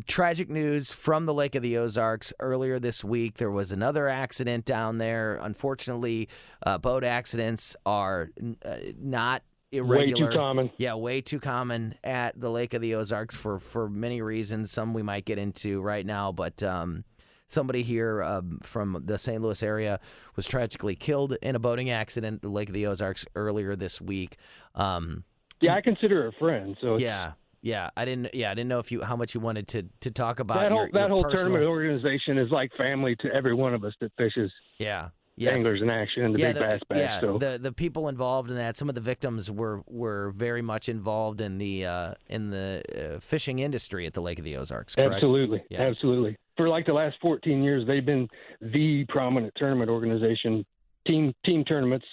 tragic 0.06 0.48
news 0.48 0.92
from 0.92 1.26
the 1.26 1.34
Lake 1.34 1.54
of 1.54 1.62
the 1.62 1.76
Ozarks 1.76 2.32
earlier 2.40 2.78
this 2.78 3.04
week. 3.04 3.36
There 3.36 3.50
was 3.50 3.72
another 3.72 4.08
accident 4.08 4.64
down 4.64 4.98
there. 4.98 5.36
Unfortunately, 5.36 6.28
uh, 6.64 6.78
boat 6.78 7.04
accidents 7.04 7.76
are 7.84 8.30
uh, 8.64 8.76
not 8.98 9.42
irregular. 9.72 10.26
Way 10.26 10.32
too 10.32 10.38
common. 10.38 10.70
Yeah, 10.78 10.94
way 10.94 11.20
too 11.20 11.40
common 11.40 11.94
at 12.02 12.38
the 12.40 12.50
Lake 12.50 12.74
of 12.74 12.82
the 12.82 12.94
Ozarks 12.94 13.36
for 13.36 13.58
for 13.58 13.88
many 13.88 14.22
reasons. 14.22 14.70
Some 14.70 14.94
we 14.94 15.02
might 15.02 15.24
get 15.24 15.38
into 15.38 15.80
right 15.80 16.06
now, 16.06 16.32
but. 16.32 16.62
Um, 16.62 17.04
Somebody 17.48 17.84
here 17.84 18.24
um, 18.24 18.58
from 18.64 19.04
the 19.06 19.20
St. 19.20 19.40
Louis 19.40 19.62
area 19.62 20.00
was 20.34 20.48
tragically 20.48 20.96
killed 20.96 21.36
in 21.40 21.54
a 21.54 21.60
boating 21.60 21.90
accident 21.90 22.38
at 22.38 22.42
the 22.42 22.48
Lake 22.48 22.68
of 22.68 22.74
the 22.74 22.88
Ozarks 22.88 23.24
earlier 23.36 23.76
this 23.76 24.00
week. 24.00 24.36
Um, 24.74 25.22
Yeah, 25.60 25.76
I 25.76 25.80
consider 25.80 26.22
her 26.22 26.28
a 26.30 26.32
friend. 26.40 26.76
So 26.80 26.98
yeah, 26.98 27.34
yeah. 27.62 27.90
I 27.96 28.04
didn't. 28.04 28.34
Yeah, 28.34 28.50
I 28.50 28.54
didn't 28.54 28.68
know 28.68 28.78
if 28.78 28.90
you 28.92 29.02
how 29.02 29.16
much 29.16 29.34
you 29.34 29.40
wanted 29.40 29.68
to 29.68 29.84
to 30.00 30.10
talk 30.10 30.40
about 30.40 30.60
that 30.60 30.70
whole 30.72 30.82
your, 30.82 30.90
that 30.92 30.98
your 31.00 31.08
whole 31.08 31.22
personal- 31.25 31.44
tournament 31.44 31.64
organization 31.64 32.38
is 32.38 32.50
like 32.50 32.70
family 32.76 33.16
to 33.20 33.28
every 33.34 33.54
one 33.54 33.75
of 33.75 33.84
us 33.84 33.94
that 34.00 34.12
fishes 34.18 34.50
Yeah. 34.78 35.08
Yes. 35.38 35.58
anglers 35.58 35.82
in 35.82 35.90
action 35.90 36.25
and 36.25 36.34
the 36.34 36.38
yeah, 36.38 36.52
big 36.52 36.54
the, 36.54 36.60
bass 36.60 36.80
bash. 36.88 36.98
yeah, 36.98 37.20
so 37.20 37.36
the 37.36 37.58
the 37.60 37.70
people 37.72 38.08
involved 38.08 38.48
in 38.50 38.56
that, 38.56 38.78
some 38.78 38.88
of 38.88 38.94
the 38.94 39.02
victims 39.02 39.50
were 39.50 39.82
were 39.86 40.30
very 40.30 40.62
much 40.62 40.88
involved 40.88 41.42
in 41.42 41.58
the 41.58 41.84
uh, 41.84 42.14
in 42.30 42.48
the 42.48 42.82
uh, 43.16 43.20
fishing 43.20 43.58
industry 43.58 44.06
at 44.06 44.14
the 44.14 44.22
Lake 44.22 44.38
of 44.38 44.46
the 44.46 44.56
Ozarks. 44.56 44.94
Correct? 44.94 45.12
absolutely, 45.12 45.62
Yeah. 45.68 45.82
absolutely. 45.82 46.36
For 46.56 46.70
like 46.70 46.86
the 46.86 46.94
last 46.94 47.16
14 47.20 47.62
years, 47.62 47.86
they've 47.86 48.06
been 48.06 48.28
the 48.62 49.04
prominent 49.10 49.52
tournament 49.56 49.90
organization, 49.90 50.64
team 51.06 51.34
team 51.44 51.64
tournaments 51.64 52.06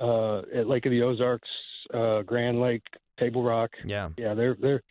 uh, 0.00 0.42
at 0.54 0.68
Lake 0.68 0.86
of 0.86 0.90
the 0.92 1.02
Ozarks, 1.02 1.48
uh, 1.92 2.22
Grand 2.22 2.60
Lake, 2.60 2.84
Table 3.22 3.42
Rock. 3.42 3.70
Yeah. 3.84 4.10
Yeah, 4.16 4.34
they're 4.34 4.56
they're 4.60 4.82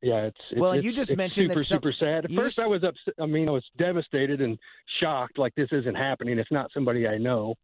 yeah, 0.00 0.26
it's, 0.26 0.38
it's 0.50 0.60
Well, 0.60 0.72
it's- 0.72 0.84
you 0.84 0.92
just 0.92 1.16
mentioned 1.16 1.50
that 1.50 1.54
super 1.54 1.62
some- 1.64 1.76
super 1.78 1.92
sad. 1.92 2.24
At 2.26 2.30
first, 2.32 2.56
just- 2.56 2.60
I 2.60 2.66
was 2.66 2.84
upset. 2.84 3.14
I 3.20 3.26
mean, 3.26 3.48
I 3.48 3.52
was 3.52 3.64
devastated 3.78 4.40
and 4.40 4.58
shocked. 5.00 5.38
Like 5.38 5.54
this 5.56 5.68
isn't 5.72 5.96
happening. 5.96 6.38
It's 6.38 6.52
not 6.52 6.70
somebody 6.72 7.08
I 7.08 7.18
know. 7.18 7.54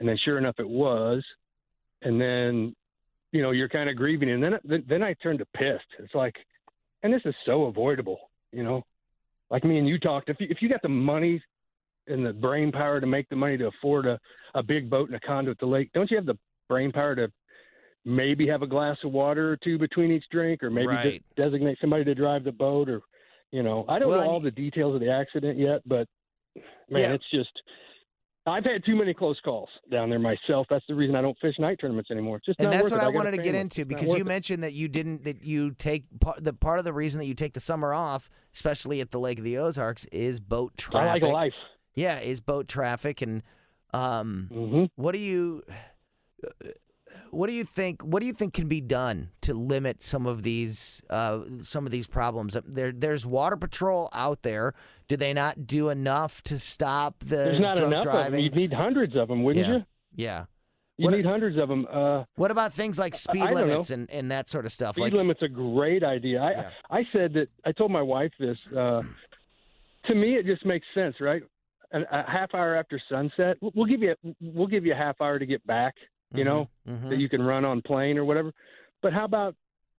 And 0.00 0.08
then, 0.08 0.16
sure 0.24 0.36
enough, 0.36 0.56
it 0.58 0.68
was. 0.68 1.24
And 2.02 2.20
then, 2.20 2.74
you 3.32 3.40
know, 3.40 3.52
you're 3.52 3.68
kind 3.68 3.88
of 3.88 3.96
grieving, 3.96 4.30
and 4.30 4.42
then 4.42 4.58
then, 4.64 4.84
then 4.88 5.02
I 5.02 5.14
turned 5.22 5.38
to 5.38 5.46
pissed. 5.56 5.86
It's 5.98 6.14
like, 6.14 6.34
and 7.02 7.12
this 7.12 7.22
is 7.24 7.34
so 7.44 7.64
avoidable. 7.64 8.18
You 8.52 8.62
know, 8.64 8.82
like 9.50 9.64
me 9.64 9.78
and 9.78 9.88
you 9.88 9.98
talked. 9.98 10.28
If 10.28 10.40
you, 10.40 10.48
if 10.50 10.58
you 10.60 10.68
got 10.68 10.82
the 10.82 10.88
money 10.88 11.42
and 12.08 12.24
the 12.26 12.32
brain 12.32 12.72
power 12.72 13.00
to 13.00 13.06
make 13.06 13.28
the 13.28 13.36
money 13.36 13.56
to 13.58 13.66
afford 13.68 14.06
a 14.06 14.18
a 14.54 14.62
big 14.62 14.90
boat 14.90 15.08
and 15.08 15.16
a 15.16 15.20
condo 15.20 15.50
at 15.52 15.58
the 15.58 15.66
lake, 15.66 15.90
don't 15.94 16.10
you 16.10 16.16
have 16.16 16.26
the 16.26 16.38
brain 16.68 16.90
power 16.92 17.14
to 17.14 17.30
maybe 18.06 18.46
have 18.46 18.62
a 18.62 18.66
glass 18.66 18.96
of 19.04 19.12
water 19.12 19.52
or 19.52 19.56
two 19.58 19.76
between 19.78 20.10
each 20.12 20.24
drink, 20.30 20.62
or 20.62 20.70
maybe 20.70 20.86
Right. 20.86 21.12
just 21.20 21.36
designate 21.36 21.76
somebody 21.80 22.04
to 22.04 22.14
drive 22.14 22.44
the 22.44 22.52
boat, 22.52 22.88
or 22.88 23.02
you 23.50 23.62
know, 23.62 23.84
I 23.88 23.98
don't 23.98 24.08
Well, 24.08 24.24
know 24.24 24.30
all 24.30 24.40
the 24.40 24.50
details 24.50 24.94
of 24.94 25.00
the 25.00 25.10
accident 25.10 25.58
yet, 25.58 25.82
but 25.86 26.08
man, 26.88 27.02
Yeah. 27.02 27.12
it's 27.12 27.30
just 27.30 27.50
I've 28.48 28.64
had 28.64 28.84
too 28.84 28.94
many 28.94 29.12
close 29.12 29.38
calls 29.44 29.68
down 29.90 30.08
there 30.08 30.20
myself. 30.20 30.68
That's 30.70 30.84
the 30.86 30.94
reason 30.94 31.16
I 31.16 31.20
don't 31.20 31.36
fish 31.40 31.56
night 31.58 31.78
tournaments 31.80 32.12
anymore. 32.12 32.36
It's 32.36 32.46
just 32.46 32.60
and 32.60 32.72
that's 32.72 32.92
what 32.92 33.00
it. 33.00 33.04
I 33.04 33.08
wanted 33.08 33.32
to 33.32 33.42
get 33.42 33.56
into 33.56 33.84
because 33.84 34.14
you 34.14 34.20
it. 34.20 34.24
mentioned 34.26 34.62
that 34.62 34.72
you 34.72 34.86
didn't 34.86 35.24
that 35.24 35.42
you 35.42 35.72
take 35.72 36.04
part 36.20 36.42
the 36.44 36.52
part 36.52 36.78
of 36.78 36.84
the 36.84 36.92
reason 36.92 37.18
that 37.18 37.26
you 37.26 37.34
take 37.34 37.54
the 37.54 37.60
summer 37.60 37.92
off, 37.92 38.30
especially 38.54 39.00
at 39.00 39.10
the 39.10 39.18
Lake 39.18 39.38
of 39.38 39.44
the 39.44 39.58
Ozarks, 39.58 40.04
is 40.12 40.38
boat 40.38 40.74
I 40.76 40.78
traffic. 40.78 41.22
like 41.24 41.32
life. 41.32 41.54
Yeah, 41.96 42.20
is 42.20 42.38
boat 42.40 42.68
traffic 42.68 43.20
and 43.20 43.42
um 43.92 44.48
hmm 44.52 44.84
what 44.94 45.12
do 45.12 45.18
you 45.18 45.64
what 47.36 47.48
do 47.48 47.54
you 47.54 47.64
think 47.64 48.02
what 48.02 48.20
do 48.20 48.26
you 48.26 48.32
think 48.32 48.54
can 48.54 48.66
be 48.68 48.80
done 48.80 49.28
to 49.42 49.52
limit 49.52 50.02
some 50.02 50.26
of 50.26 50.42
these 50.42 51.02
uh, 51.10 51.40
some 51.60 51.84
of 51.86 51.92
these 51.92 52.06
problems 52.06 52.56
there 52.66 52.92
there's 52.92 53.26
water 53.26 53.56
patrol 53.56 54.08
out 54.12 54.42
there 54.42 54.72
do 55.08 55.16
they 55.16 55.32
not 55.32 55.66
do 55.66 55.88
enough 55.90 56.42
to 56.42 56.58
stop 56.58 57.20
the 57.20 57.36
There's 57.36 57.60
not 57.60 57.76
drunk 57.76 57.92
enough 57.92 58.02
driving 58.04 58.26
of 58.26 58.32
them. 58.32 58.40
You'd 58.40 58.54
need 58.56 58.72
hundreds 58.72 59.14
of 59.16 59.28
them, 59.28 59.42
wouldn't 59.44 59.66
yeah 59.66 59.72
you? 59.76 59.84
yeah 60.14 60.44
You 60.96 61.04
What- 61.04 61.14
need 61.16 61.26
hundreds 61.26 61.58
of 61.58 61.68
them. 61.68 61.86
Uh, 61.92 62.24
what 62.36 62.50
about 62.50 62.72
things 62.72 62.98
like 62.98 63.14
speed 63.14 63.42
I 63.42 63.52
limits 63.52 63.90
and, 63.90 64.10
and 64.10 64.30
that 64.30 64.48
sort 64.48 64.64
of 64.64 64.72
stuff 64.72 64.94
speed 64.94 65.02
like 65.02 65.12
limit's 65.12 65.42
a 65.42 65.48
great 65.48 66.02
idea. 66.02 66.40
I 66.40 66.50
Yeah. 66.52 66.70
I 66.90 67.02
said 67.12 67.34
that 67.34 67.48
I 67.66 67.72
told 67.72 67.90
my 67.90 68.02
wife 68.02 68.32
this. 68.40 68.56
Uh, 68.74 69.02
to 70.06 70.14
me, 70.14 70.36
it 70.36 70.46
just 70.46 70.64
makes 70.64 70.86
sense, 70.94 71.16
right? 71.20 71.42
A, 71.92 71.98
a 72.00 72.24
half 72.30 72.54
hour 72.54 72.76
after 72.76 73.00
sunset, 73.10 73.58
we'll- 73.60 73.72
we'll 73.74 73.86
give 73.86 74.00
you 74.00 74.14
we'll 74.40 74.66
give 74.68 74.86
you 74.86 74.92
a 74.92 74.96
half 74.96 75.20
hour 75.20 75.38
to 75.38 75.46
get 75.46 75.64
back. 75.66 75.94
You 76.34 76.44
know 76.44 76.68
Mhm. 76.86 77.10
that 77.10 77.18
you 77.18 77.28
can 77.28 77.42
run 77.42 77.64
on 77.64 77.82
plane 77.82 78.18
or 78.18 78.24
whatever. 78.24 78.52
But 79.02 79.12
how 79.12 79.24
about 79.24 79.54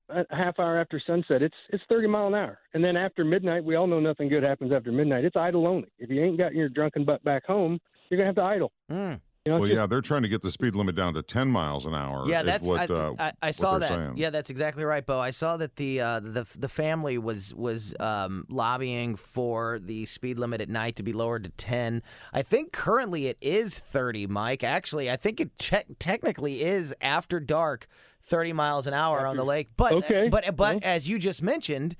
a 0.09 0.25
a 0.29 0.35
half 0.35 0.59
hour 0.59 0.77
after 0.77 0.99
sunset? 0.99 1.41
It's 1.41 1.57
it's 1.69 1.83
30 1.89 2.07
mile 2.07 2.27
an 2.27 2.35
hour, 2.35 2.59
and 2.73 2.83
then 2.83 2.95
after 2.95 3.25
midnight, 3.25 3.63
we 3.63 3.75
all 3.75 3.87
know 3.87 3.99
nothing 3.99 4.29
good 4.29 4.43
happens 4.43 4.71
after 4.71 4.91
midnight. 4.91 5.25
It's 5.25 5.35
idle 5.35 5.67
only. 5.67 5.89
If 5.97 6.09
you 6.09 6.23
ain't 6.23 6.37
got 6.37 6.53
your 6.53 6.69
drunken 6.69 7.03
butt 7.05 7.23
back 7.23 7.45
home, 7.45 7.79
you're 8.09 8.17
gonna 8.17 8.27
have 8.27 8.35
to 8.35 8.43
idle. 8.43 8.71
Mm. 8.91 9.19
You 9.47 9.53
know, 9.53 9.59
Well, 9.59 9.69
yeah, 9.69 9.85
they're 9.87 10.01
trying 10.01 10.23
to 10.23 10.27
get 10.27 10.41
the 10.41 10.51
speed 10.51 10.75
limit 10.75 10.95
down 10.95 11.13
to 11.13 11.21
10 11.23 11.47
miles 11.47 11.85
an 11.85 11.93
hour. 11.93 12.27
Yeah, 12.27 12.41
is 12.41 12.45
that's 12.45 12.67
what, 12.67 12.91
I, 12.91 12.93
uh, 12.93 13.13
I, 13.17 13.33
I 13.41 13.51
saw 13.51 13.79
they're 13.79 13.89
that. 13.89 13.95
saying. 14.07 14.17
Yeah, 14.17 14.29
that's 14.29 14.49
exactly 14.49 14.83
right, 14.83 15.05
Bo. 15.05 15.19
I 15.19 15.31
saw 15.31 15.55
that 15.57 15.77
the 15.77 16.01
uh, 16.01 16.19
the 16.19 16.45
the 16.57 16.67
family 16.67 17.17
was 17.17 17.53
was 17.55 17.95
um, 17.99 18.45
lobbying 18.49 19.15
for 19.15 19.79
the 19.79 20.05
speed 20.05 20.37
limit 20.37 20.59
at 20.59 20.67
night 20.69 20.97
to 20.97 21.03
be 21.03 21.13
lowered 21.13 21.45
to 21.45 21.49
ten. 21.51 22.03
I 22.33 22.41
think 22.41 22.73
currently 22.73 23.27
it 23.27 23.37
is 23.39 23.79
thirty, 23.79 24.27
Mike. 24.27 24.63
Actually, 24.63 25.09
I 25.09 25.15
think 25.15 25.39
it 25.39 25.57
che- 25.57 25.85
technically 25.97 26.61
is 26.63 26.93
after 26.99 27.39
dark, 27.39 27.87
thirty 28.21 28.51
miles 28.51 28.85
an 28.85 28.93
hour 28.93 29.25
on 29.25 29.37
the 29.37 29.45
lake. 29.45 29.69
But 29.77 29.93
Okay. 29.93 30.27
but 30.29 30.43
but 30.57 30.75
Well. 30.75 30.79
as 30.83 31.07
you 31.07 31.19
just 31.19 31.41
mentioned, 31.41 31.95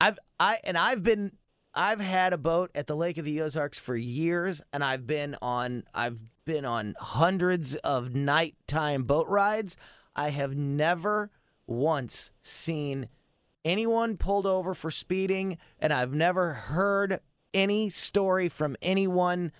I've 0.00 0.18
I 0.40 0.58
and 0.64 0.76
I've 0.76 1.02
been 1.04 1.32
I've 1.76 2.00
had 2.00 2.32
a 2.32 2.38
boat 2.38 2.70
at 2.74 2.86
the 2.86 2.94
Lake 2.96 3.18
of 3.18 3.24
the 3.24 3.40
Ozarks 3.40 3.78
for 3.78 3.96
years, 3.96 4.62
and 4.72 4.82
I've 4.84 5.06
been 5.06 5.36
on 5.42 5.84
I've 5.94 6.20
been 6.44 6.64
on 6.64 6.94
hundreds 6.98 7.74
of 7.76 8.14
nighttime 8.14 9.04
boat 9.04 9.28
rides. 9.28 9.76
I 10.14 10.30
have 10.30 10.54
never 10.54 11.30
once 11.66 12.30
seen 12.40 13.08
anyone 13.64 14.16
pulled 14.16 14.46
over 14.46 14.74
for 14.74 14.90
speeding, 14.90 15.58
and 15.78 15.92
I've 15.92 16.14
never 16.14 16.52
heard 16.52 17.20
any 17.52 17.88
story 17.88 18.48
from 18.48 18.76
anyone 18.82 19.52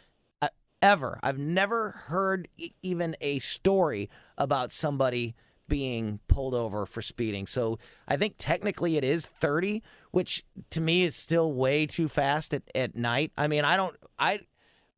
uh, 0.42 0.48
ever. 0.82 1.18
I've 1.22 1.38
never 1.38 1.90
heard 1.90 2.48
e- 2.56 2.72
even 2.82 3.16
a 3.20 3.38
story 3.38 4.10
about 4.36 4.72
somebody 4.72 5.34
being 5.66 6.20
pulled 6.28 6.54
over 6.54 6.84
for 6.84 7.00
speeding. 7.00 7.46
So 7.46 7.78
I 8.06 8.16
think 8.16 8.34
technically 8.36 8.96
it 8.96 9.04
is 9.04 9.26
30, 9.26 9.82
which 10.10 10.44
to 10.70 10.80
me 10.80 11.04
is 11.04 11.16
still 11.16 11.54
way 11.54 11.86
too 11.86 12.08
fast 12.08 12.52
at, 12.52 12.62
at 12.74 12.94
night. 12.94 13.32
I 13.38 13.48
mean, 13.48 13.64
I 13.64 13.76
don't 13.76 13.96
I 14.18 14.40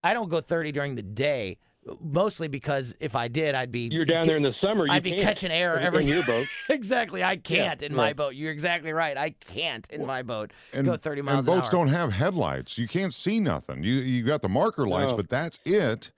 I 0.03 0.13
don't 0.13 0.29
go 0.29 0.41
30 0.41 0.73
during 0.73 0.95
the 0.97 1.03
day, 1.03 1.59
mostly 2.01 2.49
because 2.49 2.95
if 3.01 3.15
I 3.17 3.29
did, 3.29 3.55
I'd 3.55 3.71
be 3.73 3.89
you're 3.93 4.05
down 4.05 4.27
there 4.27 4.37
in 4.37 4.43
the 4.43 4.55
summer. 4.61 4.87
You 4.87 4.93
I'd 4.93 5.03
be 5.03 5.11
can't. 5.11 5.23
catching 5.23 5.51
air 5.51 5.77
in- 5.77 5.83
every 5.83 6.03
in 6.03 6.09
your 6.09 6.25
boat. 6.25 6.47
exactly. 6.69 7.23
I 7.23 7.37
can't 7.37 7.83
in 7.83 7.95
my 7.95 8.13
boat. 8.13 8.35
You're 8.35 8.53
exactly 8.53 8.93
right. 8.93 9.17
I 9.17 9.31
can't 9.31 9.89
in 9.91 10.05
my 10.07 10.23
boat 10.23 10.53
and, 10.73 10.85
go 10.87 10.97
30 10.97 11.23
miles 11.23 11.47
and 11.47 11.55
an 11.55 11.61
boats 11.61 11.69
hour. 11.69 11.73
don't 11.85 11.89
have 11.89 12.13
headlights. 12.13 12.77
You 12.79 12.89
can't 12.89 13.13
see 13.15 13.41
nothing. 13.41 13.83
You 13.83 13.95
you 13.95 14.23
got 14.25 14.43
the 14.43 14.49
marker 14.49 14.87
lights, 14.87 15.13
No. 15.13 15.17
but 15.17 15.29
that's 15.29 15.59
it. 15.65 16.11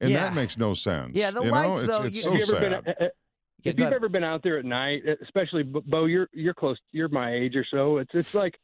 And 0.00 0.10
Yeah. 0.10 0.20
that 0.24 0.34
makes 0.34 0.56
no 0.56 0.72
sense. 0.74 1.10
Yeah, 1.14 1.30
the 1.30 1.42
you 1.44 1.50
lights, 1.50 1.82
know? 1.82 1.86
though, 1.86 2.02
It's, 2.04 2.16
it's 2.16 2.16
you- 2.16 2.22
so 2.22 2.30
have 2.30 2.38
you 2.38 2.42
ever 2.44 2.52
sad. 2.52 2.84
been? 2.84 2.94
uh, 3.00 3.04
uh, 3.04 3.08
Yeah, 3.62 3.72
if 3.72 3.78
you've 3.78 3.80
ahead. 3.80 3.92
ever 3.92 4.08
been 4.08 4.24
out 4.24 4.42
there 4.42 4.58
at 4.58 4.64
night, 4.64 5.02
especially 5.22 5.62
Bo- 5.64 5.82
Bo, 5.86 6.04
you're 6.06 6.28
you're 6.32 6.54
close. 6.54 6.78
You're 6.92 7.08
my 7.10 7.34
age 7.34 7.56
or 7.56 7.66
so. 7.70 7.98
It's 7.98 8.10
it's 8.14 8.32
like 8.34 8.58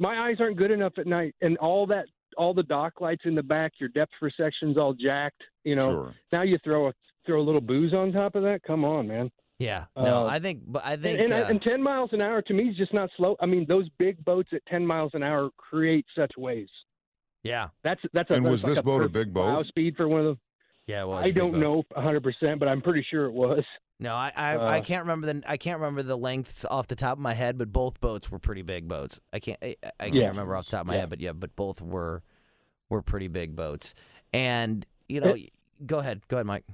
my 0.00 0.18
eyes 0.28 0.38
aren't 0.40 0.56
good 0.56 0.72
enough 0.72 0.94
at 0.98 1.06
night, 1.06 1.34
and 1.40 1.56
all 1.58 1.86
that 1.86 2.06
all 2.36 2.54
the 2.54 2.62
dock 2.62 3.00
lights 3.00 3.22
in 3.24 3.34
the 3.34 3.42
back, 3.42 3.72
your 3.78 3.88
depth 3.90 4.12
perception's 4.20 4.76
all 4.78 4.92
jacked. 4.94 5.42
You 5.64 5.76
know, 5.76 5.88
Sure. 5.90 6.14
now 6.32 6.42
you 6.42 6.58
throw 6.64 6.88
a 6.88 6.92
throw 7.26 7.40
a 7.40 7.44
little 7.44 7.60
booze 7.60 7.92
on 7.92 8.12
top 8.12 8.34
of 8.34 8.42
that. 8.44 8.62
Come 8.62 8.84
on, 8.84 9.06
man. 9.08 9.30
Yeah. 9.58 9.84
No, 9.96 10.22
Uh, 10.22 10.24
I 10.26 10.38
think 10.38 10.62
but 10.66 10.82
I 10.86 10.96
think 10.96 11.20
And, 11.20 11.30
and, 11.30 11.44
uh, 11.44 11.46
and 11.50 11.60
10 11.62 11.82
miles 11.82 12.10
an 12.14 12.22
hour 12.22 12.40
to 12.40 12.54
me 12.54 12.70
is 12.70 12.76
just 12.76 12.94
not 12.94 13.10
slow. 13.18 13.36
I 13.40 13.46
mean, 13.46 13.66
those 13.68 13.86
big 13.98 14.24
boats 14.24 14.48
at 14.54 14.64
10 14.66 14.86
miles 14.86 15.10
an 15.12 15.22
hour 15.22 15.50
create 15.58 16.06
such 16.16 16.32
waves. 16.38 16.72
yeah. 17.42 17.68
That's 17.84 18.00
that's 18.14 18.30
a, 18.30 18.34
And 18.34 18.44
that's 18.46 18.50
was 18.52 18.64
like 18.64 18.74
this 18.74 18.82
boat 18.82 19.02
a 19.04 19.08
big 19.10 19.34
boat? 19.34 19.44
Plow 19.44 19.62
speed 19.64 19.96
for 19.96 20.08
one 20.08 20.20
of 20.20 20.26
those. 20.26 20.36
Yeah, 20.90 21.04
well, 21.04 21.18
I 21.18 21.30
don't 21.30 21.58
know 21.60 21.82
100, 21.94 22.22
percent 22.22 22.58
but 22.60 22.68
I'm 22.68 22.80
pretty 22.82 23.06
sure 23.10 23.26
it 23.26 23.32
was. 23.32 23.64
No, 23.98 24.14
I 24.14 24.32
I, 24.34 24.52
I 24.56 24.78
Uh, 24.78 24.82
can't 24.82 25.02
remember 25.02 25.32
the 25.32 25.42
I 25.46 25.56
can't 25.56 25.78
remember 25.78 26.02
the 26.02 26.16
lengths 26.16 26.64
off 26.64 26.88
the 26.88 26.96
top 26.96 27.12
of 27.18 27.22
my 27.22 27.34
head, 27.34 27.58
but 27.58 27.72
both 27.72 28.00
boats 28.00 28.30
were 28.30 28.38
pretty 28.38 28.62
big 28.62 28.88
boats. 28.88 29.20
I 29.32 29.38
can't 29.40 29.58
I, 29.62 29.76
I 29.98 30.04
can't 30.04 30.14
Yeah. 30.14 30.28
remember 30.28 30.56
off 30.56 30.64
the 30.66 30.72
top 30.72 30.80
of 30.82 30.86
my 30.86 30.94
Yeah. 30.94 31.00
head, 31.00 31.10
but 31.10 31.20
yeah, 31.20 31.32
but 31.32 31.54
both 31.54 31.80
were 31.82 32.22
were 32.88 33.02
pretty 33.02 33.28
big 33.28 33.54
boats. 33.54 33.94
And 34.32 34.86
you 35.08 35.20
know, 35.20 35.36
go 35.86 35.98
ahead, 35.98 36.22
go 36.28 36.36
ahead, 36.38 36.46
Mike. 36.46 36.64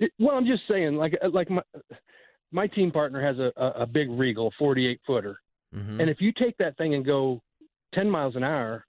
It- 0.00 0.12
well, 0.18 0.36
I'm 0.36 0.46
just 0.46 0.62
saying, 0.68 0.96
like 0.96 1.14
like 1.32 1.48
my 1.50 1.62
my 2.50 2.66
team 2.66 2.90
partner 2.90 3.20
has 3.24 3.38
a 3.38 3.52
a, 3.56 3.82
a 3.82 3.86
big 3.86 4.10
Regal 4.10 4.52
48 4.58 5.00
footer, 5.06 5.38
hmm 5.72 6.00
and 6.00 6.10
if 6.10 6.20
you 6.20 6.32
take 6.32 6.56
that 6.58 6.76
thing 6.76 6.94
and 6.94 7.04
go 7.04 7.40
10 7.94 8.10
miles 8.10 8.34
an 8.36 8.42
hour, 8.42 8.84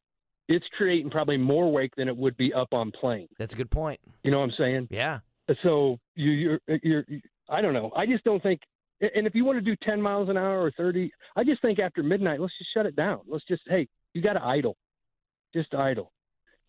it's 0.47 0.65
creating 0.77 1.09
probably 1.09 1.37
more 1.37 1.71
wake 1.71 1.95
than 1.95 2.07
it 2.07 2.15
would 2.15 2.37
be 2.37 2.53
up 2.53 2.73
on 2.73 2.91
plane. 2.91 3.27
That's 3.37 3.53
a 3.53 3.57
good 3.57 3.71
point. 3.71 3.99
You 4.23 4.31
know 4.31 4.39
what 4.39 4.45
I'm 4.45 4.53
saying? 4.57 4.87
Yeah. 4.91 5.19
So 5.63 5.99
you 6.15 6.31
you're 6.31 6.59
you're 6.83 7.05
I 7.49 7.61
don't 7.61 7.73
know. 7.73 7.91
I 7.95 8.05
just 8.05 8.23
don't 8.23 8.41
think. 8.41 8.61
And 9.01 9.27
if 9.27 9.35
you 9.35 9.43
want 9.43 9.57
to 9.57 9.61
do 9.61 9.75
10 9.83 10.01
miles 10.01 10.29
an 10.29 10.37
hour 10.37 10.63
or 10.63 10.71
30, 10.71 11.11
I 11.35 11.43
just 11.43 11.61
think 11.61 11.79
after 11.79 12.01
midnight, 12.01 12.39
let's 12.39 12.57
just 12.57 12.73
shut 12.73 12.85
it 12.85 12.95
down. 12.95 13.19
Let's 13.27 13.45
just 13.45 13.61
hey, 13.67 13.87
you 14.13 14.21
got 14.21 14.33
to 14.33 14.43
idle, 14.43 14.77
just 15.53 15.73
idle. 15.73 16.11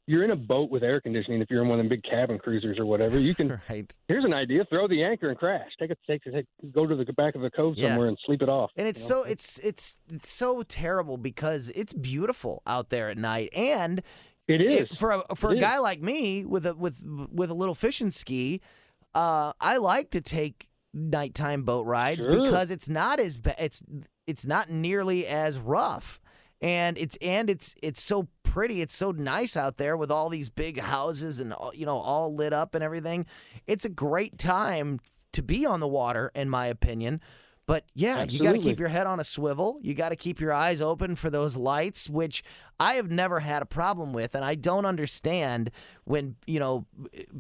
You're 0.09 0.23
in 0.23 0.31
a 0.31 0.37
boat 0.37 0.71
with 0.71 0.85
air 0.85 1.01
conditioning. 1.01 1.41
If 1.43 1.51
you're 1.51 1.63
in 1.63 1.69
one 1.69 1.81
of 1.81 1.85
them 1.85 1.89
big 1.89 2.05
cabin 2.05 2.39
cruisers 2.39 2.79
or 2.79 2.87
whatever, 2.87 3.19
you 3.19 3.35
can. 3.35 3.61
Right. 3.69 3.93
Here's 4.07 4.25
an 4.25 4.33
idea: 4.33 4.65
throw 4.71 4.87
the 4.87 5.03
anchor 5.03 5.29
and 5.31 5.39
crash. 5.39 5.69
Take 5.81 5.91
it, 5.91 5.99
take, 6.07 6.23
take 6.25 6.47
go 6.73 6.87
to 6.87 6.95
the 6.95 7.05
back 7.15 7.35
of 7.35 7.41
the 7.43 7.51
cove 7.51 7.75
Yeah. 7.77 7.89
somewhere 7.91 8.09
and 8.09 8.17
sleep 8.25 8.43
it 8.43 8.49
off. 8.49 8.71
And 8.77 8.87
it's 8.87 9.03
you 9.09 9.17
know? 9.17 9.23
so 9.25 9.29
it's 9.31 9.59
it's 9.59 9.99
it's 10.09 10.29
so 10.31 10.63
terrible 10.63 11.17
because 11.17 11.71
it's 11.75 11.93
beautiful 11.93 12.63
out 12.67 12.91
there 12.91 13.11
at 13.11 13.19
night 13.19 13.51
and 13.53 14.01
it 14.47 14.61
is 14.61 14.89
it- 14.93 14.99
for 14.99 15.11
a 15.29 15.35
for 15.35 15.51
It 15.51 15.55
a 15.55 15.57
is. 15.59 15.63
guy 15.65 15.79
like 15.79 16.01
me 16.01 16.45
with 16.45 16.67
a 16.67 16.75
with 16.75 17.03
with 17.33 17.51
a 17.51 17.55
little 17.55 17.75
fishing 17.75 18.11
ski, 18.13 18.61
uh, 19.15 19.53
I 19.61 19.79
like 19.79 20.11
to 20.11 20.21
take 20.21 20.69
nighttime 20.95 21.65
boat 21.65 21.85
rides 21.87 22.25
Sure. 22.27 22.45
because 22.45 22.71
it's 22.71 22.89
not 22.89 23.19
as 23.19 23.39
ba- 23.39 23.57
it's 23.63 23.83
it's 24.29 24.47
not 24.47 24.71
nearly 24.71 25.27
as 25.27 25.59
rough, 25.59 26.21
and 26.61 26.97
it's 26.99 27.17
and 27.17 27.51
it's 27.51 27.75
it's 27.83 28.03
so 28.03 28.29
pretty. 28.43 28.81
It's 28.81 28.95
so 28.95 29.11
nice 29.11 29.57
out 29.57 29.77
there 29.77 29.97
with 29.97 30.11
all 30.11 30.29
these 30.29 30.49
big 30.49 30.81
houses 30.81 31.41
and 31.41 31.53
uh, 31.53 31.71
you 31.75 31.87
know 31.87 31.99
all 31.99 32.35
lit 32.35 32.53
up 32.53 32.75
and 32.75 32.83
everything. 32.83 33.27
It's 33.67 33.85
a 33.85 33.91
great 33.91 34.39
time 34.39 35.01
to 35.33 35.43
be 35.43 35.67
on 35.67 35.81
the 35.81 35.89
water, 35.89 36.31
in 36.35 36.49
my 36.49 36.67
opinion. 36.67 37.21
But 37.67 37.85
yeah, 37.95 38.23
you 38.23 38.41
got 38.41 38.53
to 38.53 38.61
keep 38.61 38.79
your 38.79 38.89
head 38.89 39.09
on 39.09 39.19
a 39.19 39.25
swivel. 39.25 39.81
You 39.83 39.93
got 39.93 40.11
to 40.11 40.17
keep 40.17 40.41
your 40.41 40.53
eyes 40.53 40.81
open 40.81 41.17
for 41.17 41.31
those 41.31 41.57
lights, 41.57 42.09
which 42.09 42.45
I 42.79 42.95
have 42.95 43.11
never 43.11 43.41
had 43.41 43.61
a 43.61 43.67
problem 43.67 44.13
with, 44.13 44.37
and 44.37 44.45
I 44.45 44.55
don't 44.55 44.87
understand 44.87 45.73
when 46.05 46.37
you 46.47 46.61
know 46.61 46.87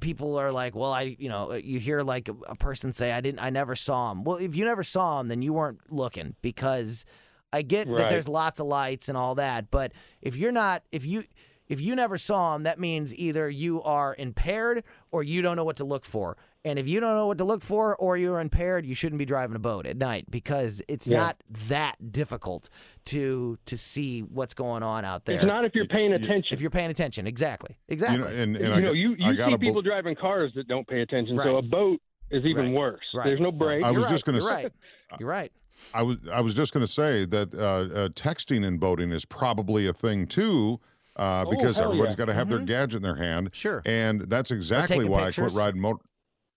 people 0.00 0.36
are 0.36 0.50
like, 0.50 0.74
"Well, 0.74 0.92
I," 0.92 1.16
you 1.16 1.28
know, 1.28 1.52
uh, 1.52 1.54
you 1.54 1.78
hear 1.78 2.02
like 2.02 2.28
a, 2.28 2.34
a 2.48 2.56
person 2.56 2.92
say, 2.92 3.12
"I 3.12 3.20
didn't, 3.20 3.38
I 3.38 3.50
never 3.50 3.76
saw 3.76 4.10
him." 4.10 4.24
Well, 4.24 4.38
if 4.38 4.56
you 4.56 4.64
never 4.64 4.82
saw 4.82 5.20
him, 5.20 5.28
then 5.28 5.42
you 5.42 5.52
weren't 5.52 5.78
looking 5.92 6.34
because 6.42 7.04
I 7.56 7.62
get 7.62 7.88
that 7.88 8.08
there's 8.10 8.28
lots 8.28 8.60
of 8.60 8.66
lights 8.66 9.08
and 9.08 9.16
all 9.18 9.34
that, 9.36 9.70
but 9.70 9.92
if 10.22 10.36
you're 10.36 10.52
not, 10.52 10.82
if 10.92 11.04
you 11.04 11.24
if 11.68 11.80
you 11.80 11.96
never 11.96 12.16
saw 12.16 12.54
him, 12.54 12.62
that 12.62 12.78
means 12.78 13.12
either 13.16 13.50
you 13.50 13.82
are 13.82 14.14
impaired 14.16 14.84
or 15.10 15.24
you 15.24 15.42
don't 15.42 15.56
know 15.56 15.64
what 15.64 15.76
to 15.78 15.84
look 15.84 16.04
for. 16.04 16.36
And 16.64 16.78
if 16.78 16.86
you 16.86 17.00
don't 17.00 17.16
know 17.16 17.26
what 17.28 17.38
to 17.38 17.44
look 17.44 17.62
for 17.62 17.96
or 17.96 18.16
you're 18.16 18.38
impaired, 18.40 18.86
you 18.86 18.94
shouldn't 18.94 19.18
be 19.18 19.24
driving 19.24 19.56
a 19.56 19.58
boat 19.60 19.84
at 19.86 19.96
night 19.96 20.26
because 20.30 20.80
it's 20.88 21.08
Yeah. 21.08 21.18
not 21.18 21.36
that 21.68 22.12
difficult 22.12 22.68
to 23.06 23.58
to 23.66 23.76
see 23.76 24.20
what's 24.20 24.54
going 24.54 24.82
on 24.84 25.04
out 25.04 25.24
there. 25.24 25.36
It's 25.38 25.46
not 25.46 25.64
if 25.64 25.74
you're 25.74 25.86
paying 25.88 26.12
attention. 26.12 26.52
if 26.54 26.60
you're 26.60 26.70
paying 26.70 26.90
attention. 26.90 27.26
Exactly. 27.26 27.76
You 27.88 27.92
Exactly. 27.94 28.18
know, 28.18 28.26
and, 28.26 28.56
and 28.56 28.64
you 28.66 28.72
I, 28.72 28.80
know, 28.80 28.86
got- 28.88 28.96
you, 28.96 29.10
I 29.24 29.30
you 29.30 29.36
gotta 29.36 29.50
see 29.52 29.56
bel- 29.56 29.58
people 29.68 29.82
driving 29.82 30.14
cars 30.14 30.52
that 30.54 30.68
don't 30.68 30.86
pay 30.86 31.00
attention. 31.00 31.36
Right. 31.36 31.46
So 31.46 31.56
a 31.56 31.62
boat 31.62 32.00
is 32.30 32.44
even 32.44 32.66
Right. 32.66 32.74
worse. 32.74 33.00
Right. 33.14 33.26
There's 33.26 33.40
no 33.40 33.50
brake. 33.52 33.82
I 33.84 33.90
You're 33.90 33.96
was 33.96 34.04
right. 34.04 34.10
just 34.12 34.24
gonna 34.24 34.38
You're 34.38 34.48
right. 34.48 34.72
You're 35.18 35.28
right. 35.28 35.52
I 35.94 36.02
was 36.02 36.18
I 36.32 36.40
was 36.40 36.54
just 36.54 36.72
going 36.72 36.84
to 36.86 36.92
say 36.92 37.24
that 37.26 37.54
uh, 37.54 37.58
uh, 37.94 38.08
texting 38.10 38.66
and 38.66 38.78
boating 38.78 39.12
is 39.12 39.24
probably 39.24 39.86
a 39.86 39.92
thing 39.92 40.26
too, 40.26 40.80
uh, 41.16 41.44
Oh, 41.46 41.50
because 41.50 41.76
hell 41.76 41.86
everybody's 41.86 42.12
yeah. 42.12 42.16
got 42.16 42.24
to 42.26 42.34
have 42.34 42.48
their 42.48 42.58
Mhm. 42.60 42.66
gadget 42.66 42.96
in 42.96 43.02
their 43.02 43.16
hand. 43.16 43.50
Sure. 43.52 43.82
And 43.86 44.22
that's 44.22 44.50
exactly 44.50 45.04
why 45.04 45.28
I 45.28 45.32
quit 45.32 45.52
riding 45.52 45.80
motor. 45.80 46.04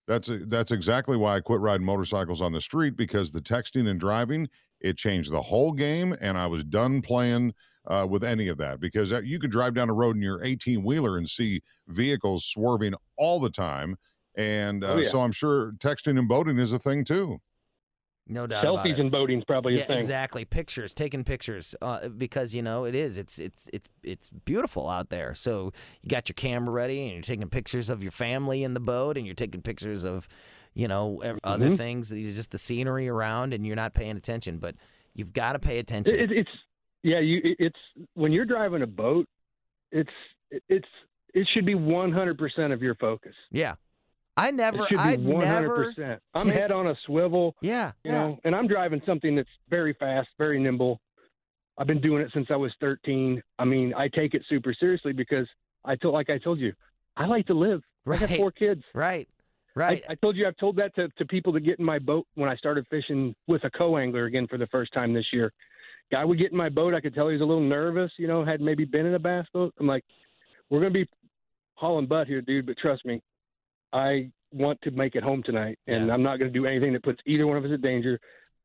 That's 0.06 0.28
that's 0.48 0.72
exactly 0.72 1.16
why 1.16 1.36
I 1.36 1.40
quit 1.40 1.60
riding 1.60 1.86
motorcycles 1.86 2.40
on 2.42 2.52
the 2.52 2.60
street 2.60 2.96
because 2.96 3.30
the 3.30 3.40
texting 3.40 3.88
and 3.88 3.98
driving 4.00 4.48
it 4.80 4.96
changed 4.96 5.30
the 5.30 5.42
whole 5.42 5.72
game, 5.72 6.14
and 6.20 6.36
I 6.38 6.46
was 6.46 6.64
done 6.64 7.00
playing 7.02 7.54
uh, 7.86 8.06
with 8.10 8.24
any 8.24 8.48
of 8.48 8.58
that 8.58 8.80
because 8.80 9.12
uh, 9.12 9.20
you 9.20 9.38
could 9.38 9.50
drive 9.50 9.74
down 9.74 9.88
the 9.88 9.94
road 9.94 10.16
in 10.16 10.22
your 10.22 10.42
18 10.44 10.82
wheeler 10.82 11.16
and 11.16 11.28
see 11.28 11.62
vehicles 11.88 12.44
swerving 12.46 12.94
all 13.16 13.38
the 13.40 13.50
time, 13.50 13.96
and 14.36 14.82
uh, 14.84 14.94
Oh, 14.94 14.96
yeah. 14.98 15.08
so 15.08 15.20
I'm 15.20 15.32
sure 15.32 15.72
texting 15.78 16.18
and 16.18 16.28
boating 16.28 16.58
is 16.58 16.72
a 16.72 16.78
thing 16.78 17.04
too. 17.04 17.38
No 18.30 18.46
doubt 18.46 18.64
Selfies 18.64 18.98
and 19.00 19.10
boating's 19.10 19.44
probably 19.44 19.76
yeah, 19.76 19.82
a 19.82 19.86
thing. 19.86 19.98
exactly. 19.98 20.44
Pictures, 20.44 20.94
taking 20.94 21.24
pictures, 21.24 21.74
uh, 21.82 22.08
because 22.08 22.54
you 22.54 22.62
know 22.62 22.84
it 22.84 22.94
is. 22.94 23.18
It's 23.18 23.38
it's 23.38 23.68
it's 23.72 23.88
it's 24.02 24.30
beautiful 24.30 24.88
out 24.88 25.10
there. 25.10 25.34
So 25.34 25.72
you 26.02 26.08
got 26.08 26.28
your 26.28 26.34
camera 26.34 26.70
ready, 26.72 27.02
and 27.02 27.12
you're 27.12 27.22
taking 27.22 27.48
pictures 27.48 27.90
of 27.90 28.02
your 28.02 28.12
family 28.12 28.62
in 28.64 28.74
the 28.74 28.80
boat, 28.80 29.16
and 29.16 29.26
you're 29.26 29.34
taking 29.34 29.62
pictures 29.62 30.04
of, 30.04 30.28
you 30.74 30.86
know, 30.88 31.20
ev- 31.22 31.38
other 31.44 31.70
Mhm. 31.70 31.76
things, 31.76 32.10
just 32.10 32.52
the 32.52 32.58
scenery 32.58 33.08
around, 33.08 33.52
and 33.52 33.66
you're 33.66 33.76
not 33.76 33.94
paying 33.94 34.16
attention. 34.16 34.58
But 34.58 34.76
you've 35.14 35.32
got 35.32 35.52
to 35.54 35.58
pay 35.58 35.78
attention. 35.78 36.18
It, 36.18 36.30
it's 36.30 36.50
yeah, 37.02 37.18
you. 37.20 37.40
it- 37.42 37.56
It's 37.58 37.78
when 38.14 38.30
you're 38.32 38.44
driving 38.46 38.82
a 38.82 38.86
boat, 38.86 39.26
it's 39.90 40.10
it's 40.68 40.88
it 41.34 41.46
should 41.54 41.66
be 41.66 41.74
100 41.74 42.38
percent 42.38 42.72
of 42.72 42.80
your 42.82 42.94
focus. 42.96 43.34
yeah, 43.50 43.74
I 44.36 44.50
never, 44.50 44.84
it 44.84 44.88
should 44.88 44.96
be 44.96 45.02
I 45.02 45.16
100 45.16 45.96
never. 45.96 46.20
I'm 46.34 46.46
take- 46.46 46.54
head 46.54 46.72
on 46.72 46.86
a 46.86 46.94
swivel, 47.06 47.54
Yeah, 47.60 47.92
you 48.04 48.12
know, 48.12 48.38
and 48.44 48.54
I'm 48.54 48.66
driving 48.66 49.02
something 49.04 49.34
that's 49.36 49.48
very 49.68 49.92
fast, 49.94 50.28
very 50.38 50.58
nimble. 50.60 51.00
I've 51.78 51.86
been 51.86 52.00
doing 52.00 52.22
it 52.22 52.30
since 52.34 52.48
I 52.50 52.56
was 52.56 52.72
13. 52.80 53.42
I 53.58 53.64
mean, 53.64 53.94
I 53.94 54.08
take 54.08 54.34
it 54.34 54.42
super 54.48 54.74
seriously 54.74 55.12
because 55.12 55.46
I 55.84 55.96
told, 55.96 56.14
like 56.14 56.28
I 56.30 56.38
told 56.38 56.58
you, 56.58 56.72
I 57.16 57.26
like 57.26 57.46
to 57.46 57.54
live. 57.54 57.82
I 58.10 58.16
have 58.16 58.30
four 58.30 58.50
kids. 58.50 58.82
right, 58.94 59.28
right. 59.74 60.02
I, 60.08 60.12
I 60.12 60.14
told 60.16 60.36
you 60.36 60.46
I've 60.46 60.56
told 60.56 60.76
that 60.76 60.94
to, 60.96 61.08
to 61.08 61.24
people 61.26 61.52
that 61.54 61.60
get 61.60 61.78
in 61.78 61.84
my 61.84 61.98
boat 61.98 62.26
when 62.34 62.48
I 62.48 62.56
started 62.56 62.86
fishing 62.90 63.34
with 63.46 63.64
a 63.64 63.70
co-angler 63.70 64.24
again 64.26 64.46
for 64.46 64.58
the 64.58 64.66
first 64.68 64.92
time 64.92 65.12
this 65.12 65.26
year. 65.32 65.52
Guy 66.10 66.24
would 66.24 66.38
get 66.38 66.50
in 66.50 66.56
my 66.58 66.68
boat. 66.68 66.92
I 66.92 67.00
could 67.00 67.14
tell 67.14 67.28
he 67.28 67.34
was 67.34 67.42
a 67.42 67.44
little 67.44 67.62
nervous, 67.66 68.10
you 68.16 68.26
know, 68.26 68.44
had 68.44 68.60
maybe 68.60 68.84
been 68.84 69.06
in 69.06 69.14
a 69.14 69.18
bass 69.18 69.46
boat. 69.52 69.72
I'm 69.78 69.86
like, 69.86 70.04
we're 70.68 70.80
gonna 70.80 70.90
be 70.90 71.06
hauling 71.74 72.06
butt 72.06 72.26
here, 72.26 72.40
dude, 72.42 72.66
but 72.66 72.76
trust 72.78 73.04
me, 73.06 73.22
I 73.92 74.30
want 74.52 74.80
to 74.82 74.90
make 74.90 75.14
it 75.14 75.22
home 75.22 75.42
tonight, 75.44 75.78
and 75.86 76.06
Yeah. 76.08 76.14
I'm 76.14 76.22
not 76.22 76.38
gonna 76.38 76.50
do 76.50 76.66
anything 76.66 76.92
that 76.94 77.02
puts 77.02 77.20
either 77.26 77.46
one 77.46 77.56
of 77.56 77.64
us 77.64 77.70
in 77.70 77.80
danger. 77.80 78.20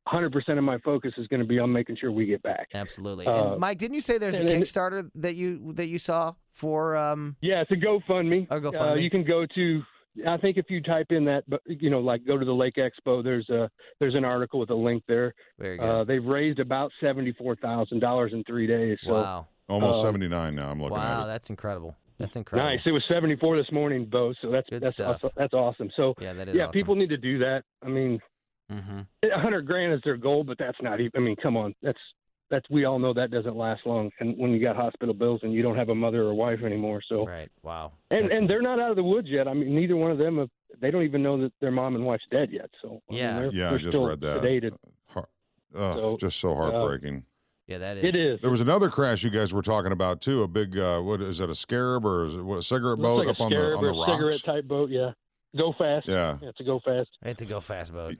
100% 0.07 0.57
of 0.59 0.63
my 0.63 0.77
focus 0.79 1.13
is 1.17 1.25
going 1.29 1.39
to 1.39 1.47
be 1.47 1.57
on 1.57 1.71
making 1.73 1.95
sure 1.95 2.11
we 2.11 2.27
get 2.27 2.39
back. 2.43 2.67
Absolutely. 2.75 3.25
Uh, 3.25 3.53
and 3.53 3.59
Mike, 3.59 3.79
didn't 3.79 3.95
you 3.95 4.01
say 4.01 4.19
there's 4.19 4.35
a 4.39 4.41
and- 4.41 4.49
and- 4.51 4.61
Kickstarter 4.63 5.09
that 5.15 5.33
you 5.33 5.73
that 5.73 5.87
you 5.87 5.97
saw 5.97 6.33
for? 6.53 6.95
um 6.95 7.35
Yeah, 7.41 7.61
it's 7.61 7.71
a 7.71 7.75
GoFundMe. 7.75 8.45
A 8.51 8.59
GoFundMe. 8.59 8.91
Uh, 8.91 8.95
you 8.95 9.09
can 9.09 9.23
go 9.23 9.45
to. 9.47 9.83
I 10.27 10.37
think 10.37 10.57
if 10.57 10.69
you 10.69 10.79
type 10.81 11.07
in 11.11 11.25
that, 11.25 11.43
but 11.49 11.59
you 11.65 11.89
know, 11.89 11.99
like 12.01 12.23
go 12.23 12.37
to 12.37 12.45
the 12.45 12.53
Lake 12.53 12.75
Expo. 12.75 13.23
There's 13.23 13.49
a 13.49 13.67
there's 13.99 14.13
an 14.15 14.23
article 14.23 14.59
with 14.59 14.69
a 14.69 14.75
link 14.75 15.03
there. 15.07 15.33
Very 15.59 15.77
good. 15.77 15.83
Uh, 15.83 16.03
they've 16.03 16.23
raised 16.23 16.59
about 16.59 16.91
seventy 17.01 17.31
four 17.33 17.55
thousand 17.55 17.99
dollars 17.99 18.31
in 18.31 18.43
three 18.43 18.67
days. 18.67 18.99
So 19.05 19.13
wow. 19.13 19.47
Almost 19.67 19.97
Um, 20.01 20.05
79 20.05 20.53
now. 20.53 20.69
I'm 20.69 20.79
looking 20.79 20.95
Wow, 20.97 21.21
at 21.21 21.23
it. 21.23 21.27
that's 21.29 21.49
incredible. 21.49 21.95
That's 22.17 22.35
incredible. 22.35 22.69
nice. 22.69 22.79
It 22.85 22.91
was 22.91 23.03
seventy 23.09 23.35
four 23.35 23.57
this 23.57 23.71
morning, 23.71 24.05
Bo. 24.05 24.33
So 24.41 24.49
that's 24.49 24.69
Good 24.69 24.81
that's 24.83 24.95
stuff. 24.95 25.23
aw- 25.25 25.29
that's 25.35 25.53
awesome. 25.53 25.89
So 25.95 26.13
Yeah, 26.19 26.33
that 26.33 26.47
is 26.49 26.55
yeah, 26.55 26.63
awesome. 26.63 26.71
people 26.71 26.95
need 26.95 27.09
to 27.09 27.17
do 27.17 27.37
that. 27.39 27.63
I 27.83 27.89
mean, 27.89 28.19
hmm 28.69 29.01
a 29.23 29.39
hundred 29.39 29.65
grand 29.67 29.93
is 29.93 30.01
their 30.03 30.17
goal, 30.17 30.43
but 30.43 30.57
that's 30.57 30.77
not 30.81 30.99
even. 30.99 31.11
I 31.15 31.19
mean, 31.19 31.35
come 31.35 31.57
on, 31.57 31.75
that's 31.81 31.99
that's 32.49 32.69
we 32.69 32.85
all 32.85 32.99
know 32.99 33.13
that 33.13 33.31
doesn't 33.31 33.55
last 33.55 33.85
long. 33.85 34.11
And 34.19 34.37
when 34.37 34.51
you 34.51 34.59
got 34.61 34.75
hospital 34.75 35.13
bills 35.13 35.41
and 35.43 35.51
you 35.53 35.61
don't 35.63 35.75
have 35.75 35.89
a 35.89 35.95
mother 35.95 36.21
or 36.23 36.33
wife 36.35 36.61
anymore, 36.63 37.01
so 37.07 37.25
Right. 37.25 37.49
Wow. 37.63 37.93
and 38.11 38.25
That's- 38.25 38.39
and 38.39 38.49
they're 38.49 38.61
not 38.61 38.79
out 38.79 38.91
of 38.91 38.95
the 38.95 39.03
woods 39.03 39.27
yet. 39.29 39.47
I 39.47 39.53
mean, 39.53 39.73
neither 39.75 39.95
one 39.95 40.11
of 40.11 40.17
them 40.17 40.37
have. 40.37 40.49
They 40.79 40.91
don't 40.91 41.03
even 41.03 41.23
know 41.23 41.37
that 41.41 41.53
their 41.61 41.71
mom 41.71 41.95
and 41.95 42.05
wife's 42.05 42.25
dead 42.31 42.51
yet. 42.51 42.69
So 42.81 43.01
I 43.09 43.13
mean, 43.13 43.21
Yeah. 43.21 43.39
they're, 43.39 43.51
Yeah, 43.53 43.67
I 43.67 43.69
they're 43.71 43.79
just 43.79 43.97
read 43.97 44.21
that. 44.21 44.41
Sedated. 44.43 44.77
Har- 45.07 45.29
Ugh, 45.73 45.97
So, 45.99 46.17
just 46.17 46.39
so 46.39 46.51
uh, 46.51 46.55
heartbreaking. 46.71 47.23
Yeah, 47.67 47.79
that 47.79 47.97
is. 47.97 48.03
It 48.03 48.15
is. 48.15 48.41
There 48.41 48.51
was 48.51 48.61
another 48.61 48.89
crash 48.89 49.23
you 49.23 49.29
guys 49.29 49.53
were 49.53 49.61
talking 49.61 49.91
about 49.91 50.21
too. 50.21 50.43
A 50.43 50.47
big, 50.47 50.77
uh, 50.77 50.99
what 51.01 51.21
is 51.21 51.39
it? 51.39 51.49
A 51.49 51.55
scarab 51.55 52.05
or 52.05 52.27
is 52.27 52.35
it 52.35 52.41
what, 52.41 52.59
a 52.59 52.63
cigarette 52.63 52.99
boat 52.99 53.25
like 53.25 53.29
up 53.29 53.39
a 53.39 53.43
on 53.43 53.49
the 53.49 53.55
scarab 53.55 53.77
on 53.77 53.83
the 53.83 53.89
a 53.89 53.93
rocks? 53.93 54.11
cigarette 54.11 54.43
type 54.43 54.67
boat. 54.67 54.89
Yeah, 54.89 55.11
go 55.57 55.73
fast. 55.73 56.07
Yeah. 56.07 56.37
yeah, 56.41 56.49
it's 56.49 56.59
a 56.59 56.63
go 56.63 56.79
fast. 56.79 57.09
It's 57.23 57.41
a 57.41 57.45
go 57.45 57.59
fast 57.59 57.93
boat. 57.93 58.15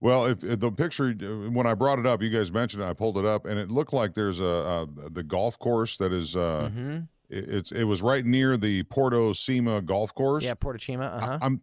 Well, 0.00 0.26
if, 0.26 0.44
if 0.44 0.60
the 0.60 0.70
picture 0.70 1.14
uh, 1.20 1.50
when 1.50 1.66
I 1.66 1.74
brought 1.74 1.98
it 1.98 2.06
up, 2.06 2.22
you 2.22 2.30
guys 2.30 2.52
mentioned 2.52 2.82
it. 2.82 2.86
I 2.86 2.92
pulled 2.92 3.18
it 3.18 3.24
up, 3.24 3.46
and 3.46 3.58
it 3.58 3.70
looked 3.70 3.92
like 3.92 4.14
there's 4.14 4.40
a, 4.40 4.46
uh 4.46 4.86
the 5.10 5.22
golf 5.22 5.58
course 5.58 5.96
that 5.96 6.12
is. 6.12 6.36
Uh, 6.36 6.70
hmm 6.72 6.98
it, 7.30 7.50
it's 7.50 7.72
it 7.72 7.84
was 7.84 8.02
right 8.02 8.24
near 8.24 8.56
the 8.56 8.82
Porto 8.84 9.32
Cima 9.32 9.82
golf 9.82 10.14
course. 10.14 10.44
Yeah, 10.44 10.54
Porto 10.54 10.78
Cima. 10.78 11.04
Uh 11.06 11.20
huh. 11.20 11.38
I, 11.40 11.46
am 11.46 11.56
By 11.56 11.60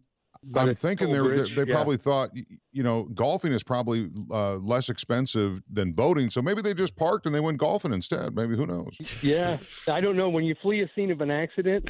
I'm 0.54 0.68
the 0.68 0.74
thinking 0.74 1.06
toll 1.08 1.14
they, 1.14 1.20
were- 1.20 1.36
they 1.48 1.54
they 1.64 1.68
yeah. 1.70 1.74
probably 1.74 1.96
thought 1.96 2.30
you 2.72 2.82
know 2.82 3.04
golfing 3.14 3.52
is 3.52 3.62
probably 3.62 4.10
uh, 4.30 4.54
less 4.56 4.88
expensive 4.88 5.62
than 5.72 5.92
boating, 5.92 6.30
so 6.30 6.40
maybe 6.42 6.62
they 6.62 6.74
just 6.74 6.94
parked 6.96 7.26
and 7.26 7.34
they 7.34 7.40
went 7.40 7.58
golfing 7.58 7.92
instead. 7.92 8.34
Maybe 8.36 8.56
who 8.56 8.66
knows? 8.66 8.94
Yeah, 9.22 9.56
I 9.88 10.00
don't 10.00 10.16
know. 10.16 10.28
When 10.28 10.44
you 10.44 10.54
flee 10.62 10.82
a 10.82 10.90
scene 10.94 11.10
of 11.10 11.20
an 11.20 11.30
accident, 11.30 11.88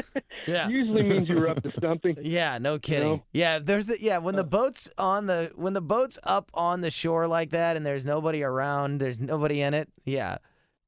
Yeah. 0.46 0.68
usually 0.68 1.02
means 1.02 1.28
you 1.28 1.36
were 1.36 1.48
up 1.48 1.62
to 1.62 1.72
something. 1.80 2.16
Yeah, 2.22 2.58
no 2.58 2.78
kidding. 2.78 3.08
know? 3.08 3.22
Yeah, 3.32 3.58
there's 3.58 3.86
the 3.86 3.96
yeah 4.00 4.18
when 4.18 4.36
the 4.36 4.44
boat's 4.44 4.90
on 4.98 5.26
the 5.26 5.50
when 5.54 5.72
the 5.72 5.80
boat's 5.80 6.18
up 6.22 6.50
on 6.54 6.80
the 6.82 6.90
shore 6.90 7.26
like 7.26 7.50
that 7.50 7.76
and 7.76 7.84
there's 7.86 8.04
nobody 8.04 8.42
around, 8.42 8.98
there's 9.00 9.18
nobody 9.18 9.62
in 9.62 9.74
it. 9.74 9.88
Yeah, 10.04 10.38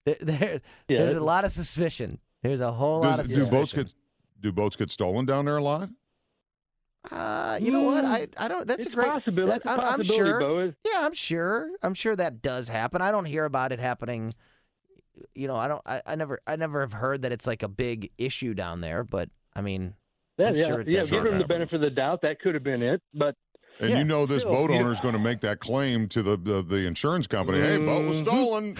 there, 0.04 0.16
there 0.20 0.61
Yeah. 0.88 0.98
there's 1.00 1.14
a 1.16 1.20
lot 1.24 1.44
of 1.44 1.50
suspicion. 1.52 2.18
There's 2.42 2.61
a 2.61 2.70
whole 2.70 3.00
lot 3.00 3.16
Do, 3.16 3.22
of 3.22 3.26
do 3.28 3.35
suspicion. 3.35 3.50
boats 3.50 3.72
get 3.72 3.92
do 4.40 4.52
boats 4.52 4.76
get 4.76 4.90
stolen 4.92 5.26
down 5.26 5.46
there 5.46 5.57
a 5.57 5.62
lot? 5.62 5.88
Uh, 7.11 7.59
you 7.63 7.71
know 7.71 7.83
what? 7.83 8.05
Mm, 8.05 8.09
I 8.09 8.29
I 8.37 8.49
don't. 8.49 8.67
That's 8.67 8.87
a 8.87 8.91
great. 8.91 9.09
possibility. 9.09 9.61
that- 9.65 9.67
I'm, 9.71 9.81
I'm 9.81 10.03
sure. 10.03 10.65
Yeah, 10.85 11.07
I'm 11.07 11.15
sure. 11.15 11.71
I'm 11.83 11.95
sure 11.95 12.15
that 12.17 12.43
does 12.43 12.69
happen. 12.69 13.01
I 13.01 13.11
don't 13.11 13.25
hear 13.25 13.45
about 13.45 13.73
it 13.73 13.79
happening. 13.79 14.35
You 15.35 15.49
know, 15.49 15.57
I 15.57 15.69
don't. 15.69 15.83
I, 15.87 16.03
I 16.05 16.15
never. 16.17 16.41
I 16.47 16.57
never 16.57 16.81
have 16.81 16.93
heard 16.93 17.23
that 17.23 17.33
it's 17.33 17.47
like 17.47 17.63
a 17.63 17.69
big 17.69 18.11
issue 18.19 18.53
down 18.53 18.81
there. 18.81 19.05
But 19.05 19.31
I 19.55 19.63
mean, 19.63 19.95
That, 20.37 20.49
I'm 20.49 20.57
yeah, 20.57 20.67
sure 20.67 20.81
it 20.81 20.89
yeah. 20.89 21.05
Give 21.05 21.25
them 21.25 21.39
the 21.39 21.45
benefit 21.45 21.75
of 21.77 21.81
the 21.81 21.91
doubt. 21.91 22.23
That 22.23 22.41
could 22.41 22.55
have 22.55 22.65
been 22.65 22.83
it, 22.83 23.01
but 23.15 23.35
And 23.81 23.91
Yeah, 23.91 23.99
you 23.99 24.05
know 24.05 24.27
this 24.27 24.43
still, 24.43 24.53
boat 24.53 24.71
owner 24.71 24.91
is 24.93 25.01
going 25.01 25.12
to 25.14 25.21
make 25.21 25.41
that 25.41 25.61
claim 25.61 26.09
to 26.09 26.23
the 26.23 26.37
the, 26.37 26.62
the 26.62 26.79
insurance 26.87 27.27
company. 27.27 27.61
Hey, 27.61 27.77
boat 27.79 28.07
was 28.07 28.21
Mhm. 28.23 28.25
stolen. 28.25 28.77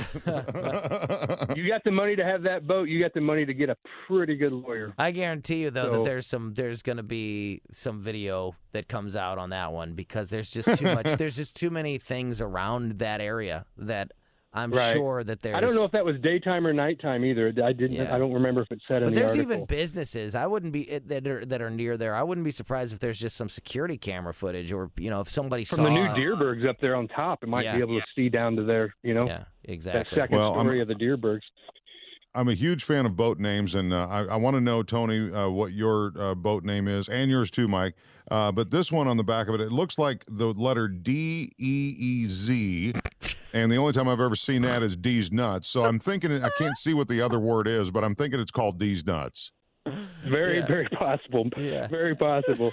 you 1.57 1.69
got 1.69 1.85
the 1.85 1.91
money 1.91 2.17
to 2.17 2.25
have 2.25 2.43
that 2.43 2.67
boat. 2.67 2.89
You 2.89 3.01
got 3.01 3.15
the 3.15 3.21
money 3.21 3.45
to 3.47 3.55
get 3.55 3.69
a 3.71 3.77
pretty 4.07 4.37
good 4.37 4.53
lawyer. 4.53 4.95
I 4.99 5.11
guarantee 5.11 5.63
you 5.63 5.71
though 5.71 5.91
that 5.99 6.05
there's 6.05 6.27
some 6.27 6.55
there's 6.55 6.83
going 6.83 6.97
to 6.97 7.03
be 7.03 7.61
some 7.73 8.01
video 8.03 8.55
that 8.73 8.89
comes 8.89 9.17
out 9.17 9.39
on 9.39 9.51
that 9.51 9.73
one 9.73 9.95
because 9.95 10.31
there's 10.31 10.51
just 10.51 10.75
too 10.79 10.87
much. 10.87 11.07
there's 11.19 11.37
just 11.37 11.57
too 11.57 11.71
many 11.71 11.99
things 11.99 12.41
around 12.41 12.99
that 12.99 13.21
area 13.21 13.65
that 13.77 14.13
I'm 14.53 14.71
Right. 14.73 14.95
sure 14.95 15.23
that 15.25 15.43
there's. 15.43 15.55
I 15.55 15.61
don't 15.61 15.75
know 15.75 15.85
if 15.85 15.91
that 15.91 16.05
was 16.07 16.19
daytime 16.21 16.67
or 16.67 16.73
nighttime 16.73 17.23
either. 17.25 17.49
I 17.63 17.73
didn't. 17.73 17.93
Yeah. 17.93 18.15
I 18.15 18.19
don't 18.19 18.33
remember 18.33 18.63
if 18.63 18.71
it 18.73 18.81
said 18.89 19.03
in 19.03 19.09
But 19.09 19.15
the 19.15 19.21
there's 19.21 19.33
article. 19.33 19.53
even 19.53 19.65
businesses. 19.67 20.35
I 20.35 20.47
wouldn't 20.47 20.73
be 20.73 20.99
that 21.07 21.27
are 21.27 21.45
that 21.45 21.61
are 21.61 21.69
near 21.71 21.99
there. 21.99 22.15
I 22.15 22.23
wouldn't 22.23 22.47
be 22.47 22.51
surprised 22.51 22.95
if 22.95 22.99
there's 22.99 23.19
just 23.19 23.37
some 23.37 23.51
security 23.51 23.99
camera 23.99 24.33
footage, 24.33 24.73
or 24.73 24.91
you 24.97 25.11
know, 25.11 25.21
if 25.21 25.29
somebody 25.29 25.65
saw. 25.65 25.77
from 25.77 25.85
saw 25.85 25.91
the 25.91 25.91
new 25.91 26.07
Dierbergs 26.09 26.67
up 26.67 26.77
there 26.81 26.97
on 26.97 27.09
top. 27.09 27.43
It 27.43 27.49
might 27.51 27.65
Yeah. 27.67 27.75
be 27.77 27.81
able 27.83 28.01
to 28.01 28.07
see 28.17 28.31
down 28.31 28.57
to 28.57 28.63
there. 28.63 28.95
You 29.03 29.13
know, 29.15 29.27
Yeah, 29.27 29.37
that 29.39 29.47
exactly. 29.65 30.17
second 30.19 30.37
Well, 30.37 30.55
I'm- 30.55 30.81
of 30.81 30.89
the 30.89 30.95
Dierbergs. 30.95 31.43
I'm 32.35 32.49
a 32.49 32.55
huge 32.55 32.85
fan 32.85 33.05
of 33.05 33.17
boat 33.17 33.39
names, 33.39 33.75
and 33.75 33.93
uh, 33.93 34.07
I, 34.09 34.25
I 34.25 34.37
want 34.37 34.55
to 34.55 34.61
know, 34.61 34.83
Tony, 34.83 35.33
uh, 35.33 35.49
what 35.49 35.73
your 35.73 36.13
uh, 36.19 36.35
boat 36.35 36.63
name 36.63 36.87
is, 36.87 37.09
and 37.09 37.31
yours 37.31 37.51
too, 37.51 37.67
Mike. 37.69 37.95
Uh, 38.31 38.53
but 38.53 38.71
this 38.71 38.93
one 38.93 39.09
on 39.09 39.17
the 39.17 39.25
back 39.25 39.49
of 39.49 39.55
it, 39.55 39.61
it 39.61 39.73
looks 39.73 39.99
like 39.99 40.25
the 40.29 40.53
letter 40.55 40.87
D 40.89 41.51
E 41.59 41.95
E 41.99 42.27
Z, 42.27 42.93
and 43.55 43.71
the 43.71 43.77
only 43.77 43.93
time 43.93 44.09
I've 44.09 44.21
ever 44.21 44.37
seen 44.37 44.63
that 44.63 44.83
is 44.83 44.97
D's 44.97 45.31
nuts. 45.33 45.69
So 45.69 45.85
I'm 45.85 45.99
thinking 45.99 46.43
I 46.43 46.51
can't 46.59 46.77
see 46.77 46.95
what 46.95 47.09
the 47.09 47.21
other 47.21 47.39
word 47.39 47.67
is, 47.69 47.91
but 47.91 48.05
I'm 48.05 48.15
thinking 48.15 48.41
it's 48.41 48.51
called 48.51 48.79
D's 48.79 49.05
nuts. 49.07 49.53
Very, 50.27 50.59
Yeah. 50.59 50.67
very 50.67 50.87
possible. 50.89 51.49
Yeah. 51.57 51.87
Very 51.89 52.15
possible. 52.15 52.73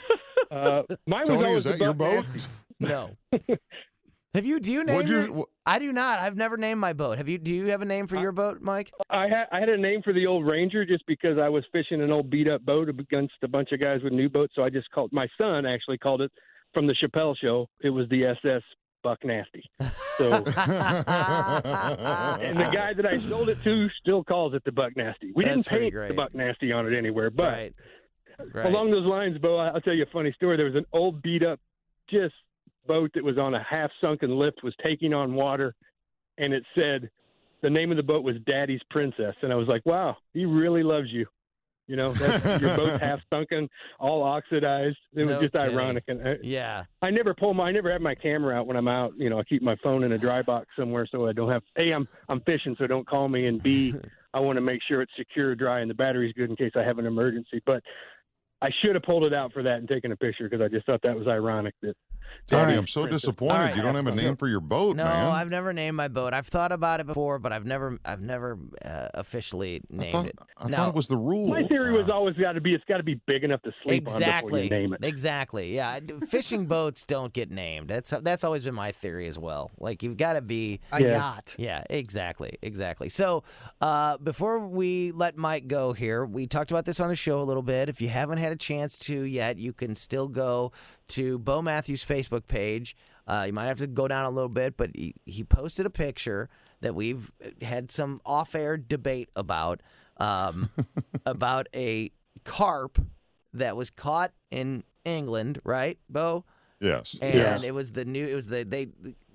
Uh, 0.52 0.84
mine 1.08 1.22
was 1.22 1.30
Tony, 1.30 1.46
always 1.46 1.58
is 1.60 1.64
that 1.66 1.80
the 1.80 1.86
your 1.86 1.94
boat? 1.94 2.26
No. 2.78 3.12
have 4.34 4.46
you? 4.46 4.60
Do 4.60 4.70
you 4.70 4.84
name 4.84 4.98
Would 4.98 5.08
your? 5.08 5.46
I 5.66 5.80
do 5.80 5.94
not. 5.94 6.20
I've 6.20 6.36
never 6.36 6.58
named 6.58 6.82
my 6.82 6.92
boat. 6.92 7.18
Have 7.18 7.30
you? 7.30 7.38
Do 7.38 7.54
you 7.54 7.68
have 7.68 7.82
a 7.82 7.86
name 7.86 8.06
for 8.08 8.18
your 8.18 8.34
boat, 8.34 8.60
Mike? 8.62 8.92
I 9.10 9.30
had 9.30 9.46
I 9.54 9.62
had 9.62 9.70
a 9.70 9.78
name 9.78 10.02
for 10.04 10.12
the 10.12 10.28
old 10.28 10.46
Ranger 10.46 10.84
just 10.86 11.06
because 11.08 11.38
I 11.38 11.48
was 11.48 11.64
fishing 11.72 12.02
an 12.02 12.12
old 12.12 12.30
beat 12.30 12.50
up 12.50 12.66
boat 12.66 12.90
against 12.90 13.36
a 13.44 13.48
bunch 13.48 13.72
of 13.72 13.80
guys 13.80 14.02
with 14.04 14.12
new 14.12 14.28
boats. 14.28 14.52
So 14.58 14.64
I 14.66 14.70
just 14.70 14.92
called 14.92 15.14
my 15.14 15.26
son 15.38 15.66
actually 15.66 15.98
called 15.98 16.20
it 16.20 16.32
from 16.74 16.86
the 16.86 16.94
Chappelle 17.02 17.34
show. 17.42 17.70
It 17.82 17.92
was 17.92 18.10
the 18.10 18.26
SS 18.26 18.62
Buck 19.06 19.24
Nasty. 19.24 19.64
So 20.18 20.32
and 20.32 20.46
the 20.46 20.54
guy 22.74 22.94
that 22.94 23.06
I 23.06 23.20
sold 23.28 23.50
it 23.50 23.58
to 23.66 23.90
still 24.00 24.24
calls 24.24 24.54
it 24.54 24.64
the 24.64 24.72
Buck 24.72 24.96
Nasty. 24.96 25.34
We 25.36 25.44
That's 25.44 25.66
didn't 25.66 25.82
paint 25.82 25.94
great. 25.94 26.08
the 26.08 26.14
Buck 26.14 26.34
Nasty 26.34 26.72
on 26.72 26.88
it 26.88 26.98
anywhere, 26.98 27.30
but 27.30 27.44
right. 27.44 27.74
Right. 28.54 28.66
along 28.66 28.92
those 28.92 29.06
lines, 29.06 29.38
Bo, 29.38 29.58
I'll 29.58 29.82
tell 29.82 29.94
you 29.94 30.04
a 30.04 30.14
funny 30.14 30.32
story. 30.32 30.56
There 30.56 30.66
was 30.66 30.76
an 30.76 30.86
old 30.94 31.22
beat 31.22 31.44
up 31.44 31.60
just 32.10 32.34
boat 32.88 33.12
that 33.16 33.26
was 33.26 33.38
on 33.38 33.56
a 33.56 33.64
half 33.64 33.92
sunken 34.00 34.40
lift, 34.40 34.64
was 34.64 34.74
taking 34.82 35.14
on 35.14 35.34
water, 35.34 35.76
and 36.38 36.54
it 36.54 36.64
said 36.74 37.10
the 37.62 37.70
name 37.70 37.92
of 37.92 37.98
the 37.98 38.04
boat 38.04 38.24
was 38.24 38.38
Daddy's 38.48 38.82
Princess, 38.90 39.36
and 39.42 39.52
I 39.52 39.56
was 39.56 39.68
like, 39.68 39.86
wow, 39.86 40.16
he 40.34 40.46
really 40.46 40.84
loves 40.84 41.08
you. 41.12 41.26
You 41.88 41.96
know, 41.96 42.14
that's, 42.14 42.62
your 42.62 42.76
boat's 42.76 43.00
half 43.02 43.20
sunken, 43.32 43.70
all 44.00 44.24
oxidized. 44.24 44.98
It 45.16 45.24
was 45.26 45.36
No 45.36 45.42
just 45.42 45.54
kidding. 45.54 45.76
ironic, 45.78 46.04
and 46.08 46.28
I, 46.28 46.36
Yeah. 46.42 46.84
I 47.02 47.12
never 47.12 47.34
pull 47.34 47.54
my, 47.54 47.66
I 47.70 47.72
never 47.72 47.92
have 47.92 48.02
my 48.02 48.16
camera 48.16 48.56
out 48.56 48.66
when 48.66 48.76
I'm 48.76 48.88
out. 48.88 49.14
You 49.18 49.30
know, 49.30 49.40
I 49.40 49.44
keep 49.44 49.62
my 49.62 49.76
phone 49.84 50.04
in 50.04 50.12
a 50.14 50.18
dry 50.18 50.42
box 50.42 50.68
somewhere 50.78 51.08
so 51.12 51.28
I 51.28 51.34
don't 51.34 51.52
have. 51.52 51.62
A, 51.78 51.92
I'm 51.94 52.08
I'm 52.28 52.42
fishing, 52.42 52.76
so 52.80 52.88
don't 52.88 53.08
call 53.08 53.28
me, 53.30 53.46
and 53.46 53.62
B, 53.62 53.94
I 54.34 54.40
want 54.40 54.58
to 54.58 54.62
make 54.62 54.82
sure 54.88 55.02
it's 55.02 55.12
secure, 55.18 55.56
dry, 55.56 55.80
and 55.82 55.90
the 55.90 55.94
battery's 55.94 56.34
good 56.34 56.50
in 56.50 56.56
case 56.56 56.72
I 56.76 56.82
have 56.82 56.98
an 57.00 57.06
emergency. 57.06 57.62
But 57.66 57.84
I 58.62 58.70
should 58.82 58.96
have 58.96 59.04
pulled 59.04 59.24
it 59.26 59.34
out 59.34 59.54
for 59.54 59.64
that 59.64 59.80
and 59.80 59.88
taken 59.88 60.12
a 60.12 60.16
picture 60.16 60.50
because 60.50 60.64
I 60.64 60.70
just 60.70 60.86
thought 60.86 61.02
that 61.04 61.16
was 61.16 61.28
ironic. 61.28 61.76
That 61.82 61.96
Tony, 62.48 62.74
I'm 62.76 62.88
so 62.88 63.06
disappointed. 63.06 63.54
All 63.54 63.60
right. 63.60 63.76
You 63.76 63.82
don't 63.82 63.96
have 63.96 64.08
a 64.08 64.16
name 64.16 64.36
for 64.36 64.48
your 64.48 64.60
boat, 64.60 64.96
No, 64.96 65.04
man. 65.04 65.28
I've 65.32 65.50
never 65.50 65.74
named 65.74 65.96
my 65.98 66.08
boat. 66.08 66.34
I've 66.34 66.48
thought 66.48 66.72
about 66.72 67.00
it 67.00 67.06
before, 67.06 67.38
but 67.38 67.52
I've 67.54 67.66
never, 67.66 68.00
I've 68.06 68.22
never 68.22 68.58
uh, 68.84 69.10
officially 69.14 69.82
I 69.92 69.96
named 69.96 70.12
thought, 70.12 70.26
it. 70.28 70.40
I 70.58 70.68
Now- 70.70 70.78
thought 70.78 70.90
it 70.90 70.96
was 70.96 71.08
the 71.08 71.18
rule. 71.18 71.48
My 71.48 71.64
theory 71.64 71.92
was 71.94 72.10
always 72.10 72.36
got 72.36 72.54
to 72.54 72.62
be 72.62 72.74
it's 72.74 72.84
got 72.86 72.98
to 72.98 73.04
be 73.04 73.20
big 73.28 73.44
enough 73.44 73.62
to 73.64 73.72
sleep 73.84 74.02
on 74.02 74.06
before 74.06 74.18
exactly. 74.22 74.64
you 74.64 74.70
name 74.70 74.94
it. 74.94 75.04
Exactly. 75.04 75.76
Yeah. 75.76 76.00
Fishing 76.28 76.66
boats 76.68 77.06
don't 77.06 77.34
get 77.34 77.52
named. 77.52 77.90
That's 77.90 78.12
that's 78.22 78.44
always 78.44 78.64
been 78.64 78.76
my 78.76 78.92
theory 78.92 79.28
as 79.28 79.38
well. 79.38 79.72
Like 79.80 80.02
you've 80.02 80.18
got 80.18 80.34
to 80.34 80.42
be 80.42 80.80
A 80.92 81.02
Yeah. 81.02 81.18
yacht. 81.18 81.56
Yeah, 81.60 81.84
exactly, 81.90 82.58
exactly. 82.62 83.10
So, 83.10 83.44
uh, 83.82 84.18
before 84.18 84.60
we 84.68 85.12
let 85.12 85.38
Mike 85.38 85.68
go 85.68 85.94
here, 85.94 86.26
we 86.26 86.48
talked 86.48 86.72
about 86.72 86.86
this 86.86 87.00
on 87.00 87.10
the 87.10 87.16
show 87.16 87.42
a 87.42 87.44
little 87.44 87.64
bit. 87.64 87.90
If 87.90 88.02
you 88.02 88.10
haven't 88.10 88.38
had 88.46 88.54
a 88.54 88.58
chance 88.58 88.98
to 89.00 89.22
yet, 89.22 89.58
you 89.58 89.74
can 89.74 89.96
still 89.96 90.28
go 90.28 90.72
to 91.10 91.38
Bo 91.40 91.62
Matthews' 91.62 92.06
Facebook 92.06 92.48
page. 92.48 92.96
Uh, 93.28 93.44
you 93.48 93.54
might 93.54 93.66
have 93.66 93.80
to 93.80 93.88
go 93.88 94.08
down 94.08 94.26
a 94.26 94.30
little 94.30 94.50
bit, 94.50 94.78
but 94.78 94.92
he, 94.96 95.16
he 95.26 95.44
posted 95.44 95.86
a 95.86 95.90
picture 95.90 96.50
that 96.82 96.96
we've 96.96 97.32
had 97.62 97.92
some 97.92 98.22
off-air 98.26 98.78
debate 98.78 99.30
about, 99.36 99.82
um, 100.18 100.70
about 101.26 101.68
a 101.76 102.12
carp 102.44 103.00
that 103.54 103.76
was 103.76 103.90
caught 103.90 104.32
in 104.52 104.84
England, 105.04 105.60
right, 105.64 105.98
Bo? 106.10 106.46
yes. 106.86 107.16
and 107.22 107.64
it 107.64 107.74
was 107.74 107.94
the 107.94 108.06
new. 108.06 108.28
It 108.28 108.36
was 108.36 108.48
the 108.48 108.64
they, 108.64 108.88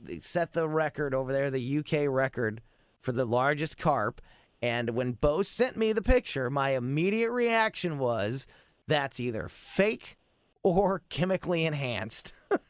they 0.02 0.20
set 0.20 0.52
the 0.52 0.68
record 0.68 1.14
over 1.14 1.32
there, 1.32 1.50
the 1.50 1.78
UK 1.78 2.06
record 2.08 2.60
for 3.00 3.12
the 3.12 3.24
largest 3.24 3.78
carp. 3.78 4.20
And 4.62 4.90
when 4.90 5.12
Bo 5.12 5.42
sent 5.42 5.76
me 5.76 5.92
the 5.92 6.02
picture, 6.02 6.50
my 6.50 6.70
immediate 6.70 7.32
reaction 7.32 7.98
was, 7.98 8.46
"That's 8.90 9.18
either 9.20 9.48
fake 9.48 10.18
or 10.62 11.02
chemically 11.08 11.64
enhanced." 11.64 12.34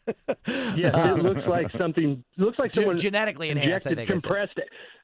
Yes, 0.77 0.95
Um, 0.95 1.21
it 1.21 1.23
looks 1.23 1.47
like 1.47 1.67
something. 1.79 2.23
Looks 2.37 2.59
like 2.59 2.75
someone 2.75 2.97
genetically 2.99 3.51
enhanced. 3.51 3.87
I 3.87 3.91
injected 3.91 4.09
think. 4.09 4.11
I 4.11 4.13
compressed. 4.13 4.61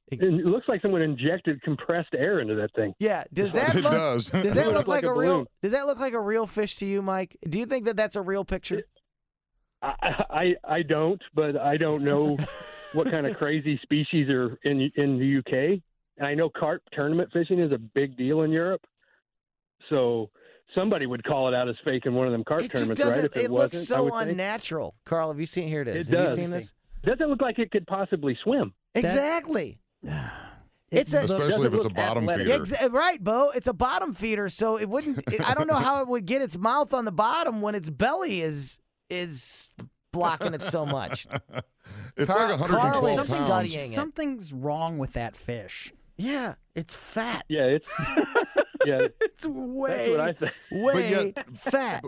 It 0.09 0.46
looks 0.46 0.68
like 0.68 0.83
someone 0.83 1.02
injected 1.02 1.61
compressed 1.62 2.14
air 2.14 2.40
into 2.40 2.55
that 2.57 2.72
thing. 2.74 2.94
Yeah. 2.98 3.24
Does 3.33 3.52
that 3.55 3.74
it 3.74 3.83
look? 3.83 3.92
does. 3.92 4.31
Does 4.31 4.55
that 4.61 4.66
look 4.68 4.87
like, 4.87 5.02
like 5.02 5.05
a, 5.05 5.11
a 5.11 5.14
real? 5.18 5.46
Does 5.62 5.72
that 5.72 5.87
look 5.87 5.98
like 5.98 6.12
a 6.12 6.20
real 6.20 6.46
fish 6.46 6.76
to 6.76 6.87
you, 6.87 7.02
Mike? 7.02 7.37
Do 7.48 7.59
you 7.59 7.66
think 7.66 7.85
that 7.87 7.96
that's 7.96 8.14
a 8.16 8.22
real 8.22 8.44
picture? 8.44 8.83
I, 9.83 10.24
I 10.31 10.55
I 10.76 10.83
don't, 10.83 11.22
but 11.35 11.57
I 11.57 11.76
don't 11.76 12.02
know 12.02 12.37
what 12.92 13.11
kind 13.11 13.26
of 13.26 13.37
crazy 13.37 13.79
species 13.83 14.29
are 14.29 14.59
in 14.64 14.90
in 14.96 15.18
the 15.18 15.38
UK. 15.38 15.81
And 16.18 16.26
I 16.26 16.35
know 16.35 16.48
carp 16.48 16.83
tournament 16.92 17.31
fishing 17.33 17.59
is 17.61 17.72
a 17.72 17.79
big 17.79 18.16
deal 18.16 18.42
in 18.42 18.50
Europe, 18.50 18.85
so 19.90 20.31
somebody 20.74 21.07
would 21.07 21.24
call 21.24 21.48
it 21.48 21.55
out 21.55 21.68
as 21.68 21.76
fake 21.85 22.07
in 22.07 22.14
one 22.14 22.26
of 22.26 22.33
them 22.33 22.44
carp 22.44 22.62
It 22.62 22.70
tournaments, 22.72 23.00
doesn't. 23.00 23.16
right? 23.22 23.24
If 23.31 23.37
it 23.37 23.44
it, 23.46 23.50
looks 23.50 23.87
so 23.87 24.05
would 24.05 24.12
think. 24.14 24.31
unnatural. 24.33 24.94
Carl, 25.05 25.29
have 25.31 25.40
you 25.40 25.46
seen? 25.46 25.68
Here 25.68 25.83
it 25.83 25.88
is. 25.88 26.09
It 26.09 26.16
have 26.16 26.26
does. 26.29 26.38
you 26.38 26.44
seen 26.44 26.52
this? 26.55 26.72
Doesn't 27.05 27.29
look 27.29 27.40
like 27.42 27.59
it 27.59 27.70
could 27.70 27.87
possibly 27.87 28.37
swim. 28.42 28.72
Exactly. 28.94 29.79
It's 30.90 31.14
a- 31.14 31.24
Especially 31.24 31.66
if 31.66 31.74
it's 31.74 31.85
a 31.85 31.90
bottom 31.90 32.29
athletic. 32.29 32.46
feeder. 32.46 32.64
Exa- 32.64 32.92
right, 32.92 33.22
Bo. 33.22 33.50
It's 33.55 33.66
a 33.66 33.72
bottom 33.72 34.14
feeder, 34.14 34.48
so 34.48 34.79
it 34.79 34.88
wouldn't. 34.88 35.22
I 35.44 35.55
don't 35.55 35.66
know 35.66 35.74
how 35.74 36.00
it 36.02 36.09
would 36.09 36.26
get 36.26 36.42
its 36.42 36.57
mouth 36.57 36.94
on 36.94 37.05
the 37.05 37.12
bottom 37.12 37.61
when 37.61 37.74
its 37.74 37.90
belly 37.90 38.40
is 38.40 38.79
is 39.11 39.72
blocking 40.12 40.55
it 40.55 40.62
so 40.62 40.87
much. 40.87 41.26
It's 42.16 42.33
Carl- 42.33 42.57
like 42.57 42.68
Carl 42.70 43.02
112 43.02 43.18
is 43.20 43.31
pounds. 43.31 43.46
studying 43.46 43.79
it. 43.79 43.83
Something's 43.83 44.52
wrong 44.52 44.96
with 44.96 45.12
that 45.12 45.37
fish. 45.37 45.92
Yeah, 46.16 46.55
it's 46.74 46.94
fat. 46.94 47.44
Yeah, 47.48 47.64
it's 47.66 47.92
yeah. 48.87 49.09
It's 49.20 49.44
That's 49.44 49.46
way 49.46 50.16
what 50.16 50.20
I 50.20 50.35
way 50.70 51.35
fat. 51.53 52.05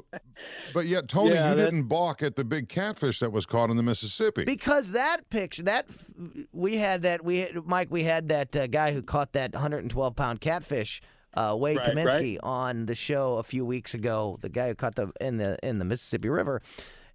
But 0.74 0.86
yet, 0.86 1.08
Tony, 1.08 1.34
Yeah, 1.34 1.50
you 1.50 1.56
that- 1.56 1.64
didn't 1.66 1.84
balk 1.84 2.22
at 2.22 2.36
the 2.36 2.44
big 2.44 2.68
catfish 2.68 3.20
that 3.20 3.30
was 3.32 3.46
caught 3.46 3.70
in 3.70 3.76
the 3.76 3.82
Mississippi. 3.82 4.44
Because 4.44 4.92
that 4.92 5.28
picture, 5.30 5.62
that 5.64 5.86
f- 5.88 6.10
we 6.52 6.76
had 6.76 7.02
that 7.02 7.24
we 7.24 7.38
had, 7.38 7.66
Mike, 7.66 7.88
we 7.90 8.04
had 8.04 8.28
that 8.28 8.56
uh, 8.56 8.66
guy 8.66 8.92
who 8.92 9.02
caught 9.02 9.32
that 9.32 9.52
112 9.52 10.16
pound 10.16 10.40
catfish, 10.40 11.00
uh, 11.34 11.54
Wade 11.58 11.78
Right, 11.78 11.94
Kaminsky, 11.94 12.38
on 12.42 12.86
the 12.86 12.94
show 12.94 13.36
a 13.36 13.42
few 13.42 13.64
weeks 13.64 13.94
ago. 13.94 14.38
The 14.40 14.48
guy 14.48 14.68
who 14.68 14.74
caught 14.74 14.94
the 14.94 15.12
in 15.20 15.36
the 15.36 15.58
in 15.62 15.78
the 15.78 15.84
Mississippi 15.84 16.28
River, 16.28 16.62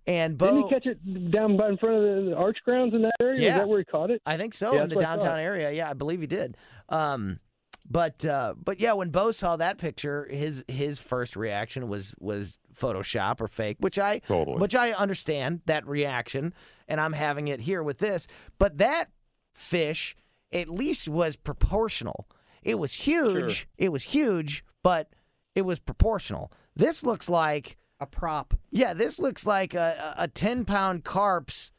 and 0.06 0.38
Bo. 0.38 0.48
Didn't 0.48 0.64
he 0.64 0.70
catch 0.70 0.86
it 0.86 1.32
down 1.32 1.58
by 1.58 1.70
in 1.70 1.78
front 1.78 1.96
of 1.96 2.26
the 2.26 2.36
arch 2.36 2.58
grounds 2.66 2.94
in 2.94 3.02
that 3.04 3.14
area? 3.20 3.42
Yeah. 3.42 3.48
Is 3.50 3.56
that 3.62 3.70
where 3.70 3.80
he 3.80 3.86
caught 3.86 4.12
it? 4.12 4.22
I 4.26 4.38
think 4.38 4.54
so 4.54 4.74
Yeah, 4.76 4.84
in 4.84 4.90
the 4.90 4.96
that's 4.96 5.06
what 5.06 5.10
I 5.10 5.16
downtown 5.16 5.40
area. 5.40 5.72
Yeah, 5.72 5.90
I 5.90 5.94
believe 5.94 6.22
he 6.22 6.28
did. 6.28 6.58
Um, 6.90 7.40
but 7.90 8.26
uh, 8.26 8.54
but 8.64 8.80
yeah, 8.80 8.94
when 8.94 9.10
Bo 9.10 9.32
saw 9.32 9.56
that 9.58 9.78
picture, 9.78 10.28
his 10.32 10.64
his 10.68 11.00
first 11.00 11.36
reaction 11.36 11.88
was 11.88 12.14
was 12.20 12.58
Photoshop 12.74 13.42
or 13.42 13.48
fake, 13.48 13.78
which 13.80 14.00
I 14.00 14.20
Totally. 14.20 14.58
which 14.58 14.74
I 14.76 14.92
understand 14.94 15.62
that 15.66 15.86
reaction, 15.88 16.54
and 16.88 17.00
I'm 17.02 17.14
having 17.14 17.48
it 17.50 17.62
here 17.62 17.84
with 17.84 17.98
this. 18.00 18.28
But 18.58 18.78
that 18.78 19.12
fish 19.54 20.16
at 20.52 20.70
least 20.70 21.08
was 21.10 21.36
proportional. 21.36 22.28
It 22.64 22.76
was 22.80 22.94
huge. 22.94 23.52
Sure. 23.54 23.68
It 23.78 23.90
was 23.92 24.04
huge, 24.04 24.64
but 24.84 25.10
it 25.56 25.64
was 25.64 25.80
proportional. 25.80 26.52
This 26.76 27.04
looks 27.04 27.30
like 27.30 27.78
A 28.00 28.06
prop. 28.06 28.54
yeah, 28.72 28.94
this 28.94 29.20
looks 29.20 29.46
like 29.46 29.74
a, 29.74 30.16
a 30.18 30.28
10 30.28 30.64
pound 30.66 31.04
carp's 31.04 31.72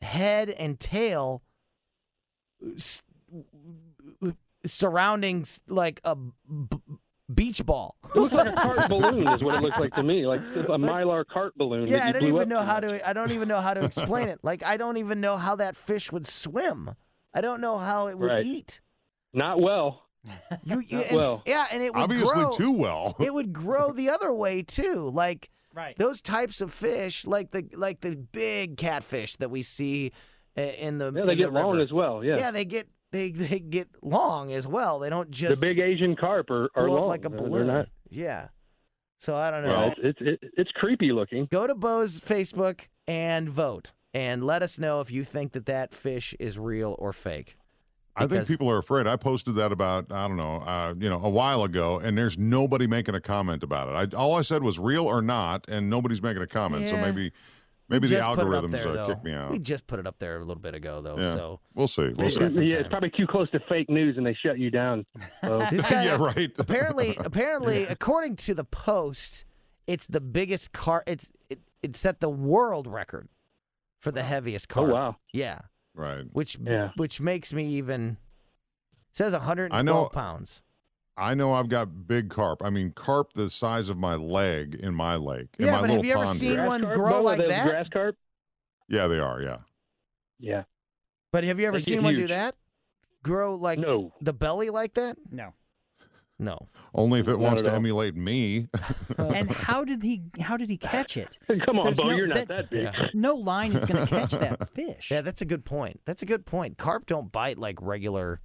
head 0.00 0.48
and 0.50 0.80
tail 0.80 1.42
s- 2.76 3.02
surrounding 4.66 5.44
like 5.68 6.00
a 6.04 6.14
b- 6.16 6.78
beach 7.32 7.64
ball. 7.64 7.96
It 8.14 8.16
looks 8.18 8.34
like 8.34 8.48
a 8.48 8.52
cart 8.52 8.88
balloon, 8.88 9.26
is 9.28 9.42
what 9.42 9.54
it 9.56 9.62
looks 9.62 9.78
like 9.78 9.94
to 9.94 10.02
me, 10.02 10.26
like 10.26 10.40
a 10.40 10.78
mylar 10.78 11.24
cart 11.26 11.54
balloon. 11.56 11.86
Yeah, 11.86 11.98
that 11.98 12.06
I 12.06 12.12
don't 12.12 12.24
even 12.28 12.48
know 12.48 12.60
how 12.60 12.74
much. 12.80 12.82
to. 13.00 13.08
I 13.08 13.12
don't 13.12 13.30
even 13.32 13.48
know 13.48 13.60
how 13.60 13.74
to 13.74 13.84
explain 13.84 14.28
it. 14.28 14.38
Like 14.44 14.62
I 14.62 14.76
don't 14.76 14.96
even 14.96 15.20
know 15.20 15.36
how 15.36 15.56
that 15.56 15.76
fish 15.76 16.10
would 16.12 16.26
swim. 16.26 16.94
I 17.32 17.40
don't 17.40 17.60
know 17.60 17.78
how 17.78 18.08
it 18.08 18.18
would 18.18 18.30
Right. 18.30 18.44
eat. 18.44 18.80
Not 19.32 19.60
well. 19.60 20.06
You, 20.64 20.80
you 20.80 20.96
Not 20.98 21.06
and- 21.06 21.16
well. 21.16 21.42
yeah, 21.46 21.66
and 21.70 21.82
it 21.82 21.94
would 21.94 22.02
Obviously, 22.02 22.34
grow. 22.34 22.50
too 22.50 22.72
well. 22.72 23.16
it 23.20 23.32
would 23.32 23.52
grow 23.52 23.92
the 23.92 24.10
other 24.10 24.32
way 24.32 24.62
too. 24.62 25.08
Like 25.12 25.50
Right. 25.72 25.96
those 25.98 26.20
types 26.20 26.60
of 26.60 26.74
fish, 26.74 27.26
like 27.26 27.52
the 27.52 27.64
like 27.76 28.00
the 28.00 28.16
big 28.16 28.76
catfish 28.76 29.36
that 29.36 29.50
we 29.52 29.62
see 29.62 30.10
uh, 30.58 30.62
in 30.62 30.98
the 30.98 31.06
Yeah, 31.14 31.20
they 31.22 31.26
the 31.28 31.36
get 31.36 31.52
long 31.52 31.80
as 31.80 31.92
well. 31.92 32.24
Yeah. 32.24 32.36
Yeah, 32.38 32.50
they 32.50 32.64
get 32.64 32.88
they 33.12 33.30
they 33.30 33.58
get 33.60 33.88
long 34.02 34.52
as 34.52 34.66
well. 34.66 34.98
They 34.98 35.10
don't 35.10 35.30
just 35.30 35.60
the 35.60 35.66
big 35.66 35.78
Asian 35.78 36.16
carp 36.16 36.50
are, 36.50 36.70
are 36.74 36.86
blow 36.86 36.94
up 36.96 37.00
long. 37.00 37.08
like 37.08 37.24
a 37.24 37.28
They're- 37.28 37.38
balloon. 37.38 37.66
They're 37.66 37.76
not. 37.76 37.88
Yeah. 38.08 38.48
So 39.18 39.36
I 39.36 39.50
don't 39.50 39.64
know. 39.64 39.68
Well, 39.70 39.94
it's 40.02 40.18
it's 40.20 40.42
it's 40.56 40.70
creepy 40.72 41.12
looking. 41.12 41.46
Go 41.50 41.66
to 41.66 41.74
Bo's 41.74 42.20
Facebook 42.20 42.88
and 43.06 43.48
vote, 43.50 43.92
and 44.14 44.42
let 44.44 44.62
us 44.62 44.78
know 44.78 45.00
if 45.00 45.10
you 45.10 45.24
think 45.24 45.52
that 45.52 45.66
that 45.66 45.92
fish 45.92 46.34
is 46.40 46.58
real 46.58 46.96
or 46.98 47.12
fake. 47.12 47.56
I 48.16 48.26
think 48.26 48.46
people 48.48 48.68
are 48.70 48.78
afraid. 48.78 49.06
I 49.06 49.16
posted 49.16 49.54
that 49.56 49.72
about 49.72 50.10
I 50.12 50.26
don't 50.26 50.36
know, 50.36 50.56
uh, 50.56 50.94
you 50.98 51.08
know, 51.08 51.22
a 51.22 51.28
while 51.30 51.62
ago, 51.64 51.98
and 52.00 52.18
there's 52.18 52.36
nobody 52.38 52.86
making 52.86 53.14
a 53.14 53.20
comment 53.20 53.62
about 53.62 53.88
it. 53.88 54.14
I, 54.14 54.16
all 54.16 54.34
I 54.34 54.42
said 54.42 54.62
was 54.62 54.78
real 54.78 55.06
or 55.06 55.22
not, 55.22 55.64
and 55.68 55.88
nobody's 55.88 56.20
making 56.22 56.42
a 56.42 56.46
comment. 56.46 56.88
So 56.90 56.96
maybe, 56.96 57.30
maybe 57.90 58.06
the 58.08 58.16
Just 58.16 58.28
put 58.36 58.46
it 58.46 58.54
up 58.54 58.64
algorithms 58.64 58.70
there, 58.70 58.88
uh, 58.88 59.06
kick 59.06 59.22
me 59.24 59.32
out. 59.34 59.50
We 59.50 59.58
just 59.58 59.86
put 59.86 59.98
it 59.98 60.06
up 60.06 60.18
there 60.18 60.36
a 60.36 60.40
little 60.40 60.54
bit 60.62 60.74
ago, 60.74 61.02
though. 61.02 61.18
Yeah. 61.18 61.34
So 61.34 61.60
We'll 61.74 61.88
see. 61.88 62.08
We'll 62.16 62.30
see. 62.30 62.40
it- 62.40 62.72
yeah, 62.72 62.78
it's 62.78 62.88
probably 62.88 63.10
too 63.10 63.26
close 63.26 63.50
to 63.50 63.60
fake 63.68 63.90
news, 63.90 64.16
and 64.16 64.24
they 64.24 64.34
shut 64.42 64.58
you 64.58 64.70
down. 64.70 65.04
So, 65.42 65.58
guy, 65.70 66.04
yeah, 66.04 66.16
right. 66.16 66.50
apparently, 66.58 67.16
apparently, 67.18 67.84
according 67.84 68.36
to 68.36 68.54
the 68.54 68.64
Post, 68.64 69.44
it's 69.86 70.06
the 70.06 70.20
biggest 70.20 70.72
car. 70.72 71.02
It's 71.06 71.32
it, 71.50 71.60
it 71.82 71.96
set 71.96 72.20
the 72.20 72.30
world 72.30 72.86
record 72.86 73.28
for 74.00 74.10
the 74.12 74.22
heaviest 74.22 74.68
car. 74.68 74.88
oh 74.90 74.94
wow. 74.94 75.16
Yeah, 75.32 75.60
right. 75.94 76.24
which 76.32 76.56
Yeah. 76.62 76.90
which 76.96 77.20
makes 77.20 77.52
me 77.52 77.66
even 77.74 78.16
says 79.12 79.32
112 79.32 79.78
I 79.78 79.82
know- 79.82 80.08
pounds. 80.08 80.62
I 81.20 81.34
know 81.34 81.52
I've 81.52 81.68
got 81.68 82.06
big 82.06 82.30
carp. 82.30 82.62
I 82.64 82.70
mean, 82.70 82.92
carp 82.96 83.32
the 83.34 83.50
size 83.50 83.88
of 83.88 83.96
my 83.98 84.14
leg 84.14 84.74
in 84.80 84.94
my 84.94 85.16
lake. 85.16 85.48
in 85.58 85.66
Yeah, 85.66 85.72
my 85.76 85.80
but 85.82 85.90
have 85.90 86.04
you 86.04 86.12
ever 86.14 86.26
seen 86.26 86.48
here. 86.50 86.56
Grass 86.58 86.68
one 86.68 86.80
carp, 86.82 86.94
grow 86.96 87.10
Bo, 87.10 87.16
are 87.18 87.22
like 87.22 87.38
those 87.38 87.48
that? 87.48 87.68
Grass 87.68 87.88
carp. 87.92 88.16
Yeah, 88.88 89.06
they 89.06 89.18
are. 89.18 89.40
Yeah. 89.42 89.58
Yeah. 90.38 90.62
But 91.32 91.44
have 91.44 91.60
you 91.60 91.66
ever 91.68 91.76
They 91.78 91.82
seen 91.84 91.94
get 91.96 92.02
one 92.02 92.16
do 92.16 92.26
that? 92.28 92.56
Grow 93.22 93.54
like 93.54 93.78
No. 93.78 94.12
the 94.20 94.32
belly 94.32 94.70
like 94.70 94.94
that? 94.94 95.16
No. 95.30 95.52
No. 96.38 96.68
Only 96.94 97.20
if 97.20 97.28
it 97.28 97.32
Not 97.32 97.38
wants 97.40 97.62
to 97.62 97.68
all. 97.68 97.76
emulate 97.76 98.16
me. 98.16 98.68
And 99.18 99.50
how 99.50 99.84
did 99.84 100.02
he? 100.02 100.22
How 100.40 100.56
did 100.56 100.70
he 100.70 100.78
catch 100.78 101.18
it? 101.18 101.36
Come 101.66 101.78
on, 101.78 101.84
There's 101.84 101.98
Bo. 101.98 102.08
no- 102.08 102.16
you're 102.16 102.26
not 102.26 102.34
that- 102.36 102.48
that 102.48 102.70
big. 102.70 102.84
Yeah. 102.84 103.08
No 103.12 103.34
line 103.34 103.72
is 103.72 103.84
going 103.84 104.06
to 104.06 104.10
catch 104.12 104.30
that 104.32 104.70
fish. 104.70 105.10
Yeah, 105.10 105.20
that's 105.20 105.42
a 105.42 105.44
good 105.44 105.66
point. 105.66 106.00
That's 106.06 106.22
a 106.22 106.26
good 106.26 106.46
point. 106.46 106.78
Carp 106.78 107.04
don't 107.06 107.30
bite 107.30 107.58
like 107.58 107.76
regular 107.82 108.40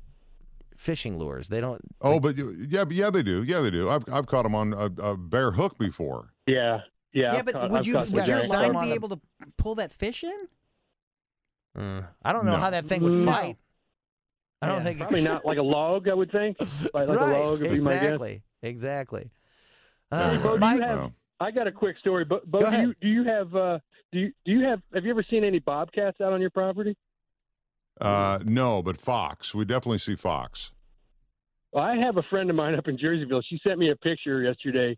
fishing 0.78 1.18
lures. 1.18 1.48
They 1.50 1.62
don't. 1.62 1.82
Oh, 2.02 2.20
but 2.20 2.38
you- 2.38 2.56
yeah, 2.70 2.84
but 2.86 2.94
yeah, 2.96 3.10
they 3.10 3.24
do. 3.24 3.44
Yeah, 3.44 3.60
they 3.60 3.72
do. 3.72 3.90
I've 3.90 4.04
I've 4.12 4.28
caught 4.28 4.44
them 4.44 4.56
on 4.56 4.74
a, 4.74 4.86
a 5.02 5.18
bare 5.18 5.52
hook 5.52 5.78
before. 5.78 6.34
Yeah, 6.48 6.82
yeah. 7.14 7.34
Yeah, 7.34 7.40
I've 7.40 7.46
but 7.46 7.54
caught- 7.54 7.70
would 7.72 7.80
I've 7.80 7.86
you 7.88 7.94
would 7.98 8.28
your 8.28 8.46
giant 8.48 8.74
line 8.76 8.86
be 8.88 8.94
able 8.94 9.10
to 9.10 9.20
pull 9.58 9.76
that 9.76 9.92
fish 9.92 10.24
in? 10.24 10.48
Uh, 11.78 12.02
I 12.24 12.32
don't 12.34 12.46
know 12.46 12.54
No. 12.54 12.58
how 12.58 12.70
that 12.70 12.86
thing 12.88 13.02
would 13.04 13.14
No. 13.16 13.26
fight. 13.26 13.58
I 14.62 14.68
don't 14.68 14.78
Yeah. 14.78 14.84
think 14.84 15.00
Probably 15.00 15.22
not 15.22 15.46
like 15.46 15.58
a 15.58 15.62
log. 15.64 16.08
I 16.08 16.14
would 16.14 16.32
think. 16.32 16.58
Like, 16.94 16.94
like 16.94 17.10
right. 17.10 17.36
a 17.36 17.44
log 17.44 17.62
would 17.62 17.70
be 17.72 17.80
my 17.82 17.92
guess. 17.94 18.04
exactly. 18.04 18.42
Exactly. 18.64 19.30
Uh, 20.12 20.42
Bo, 20.42 20.58
Mike, 20.58 20.78
you 20.80 20.86
have? 20.86 21.00
Wow. 21.00 21.14
I 21.40 21.52
got 21.52 21.68
a 21.68 21.72
quick 21.72 21.98
story. 22.00 22.24
But 22.24 22.50
Bo, 22.50 22.62
Go 22.62 22.72
do 22.72 22.82
you 22.82 22.96
do 23.02 23.08
you 23.10 23.24
have 23.26 23.54
uh, 23.56 23.80
do 24.14 24.20
you 24.20 24.32
do 24.46 24.52
you 24.54 24.64
have 24.64 24.82
have 24.94 25.04
you 25.04 25.12
ever 25.12 25.24
seen 25.30 25.44
any 25.44 25.60
bobcats 25.60 26.22
out 26.22 26.32
on 26.32 26.40
your 26.40 26.50
property? 26.50 26.96
Uh, 28.02 28.40
no, 28.44 28.82
but 28.82 29.00
fox. 29.00 29.54
We 29.56 29.66
definitely 29.66 30.00
see 30.00 30.16
fox. 30.16 30.72
Well, 31.72 31.84
I 31.84 31.96
have 31.98 32.18
a 32.18 32.24
friend 32.24 32.50
of 32.50 32.56
mine 32.56 32.76
up 32.76 32.88
in 32.88 32.98
Jerseyville. 32.98 33.44
She 33.48 33.60
sent 33.64 33.80
me 33.80 33.92
a 33.92 33.96
picture 33.96 34.42
yesterday 34.42 34.98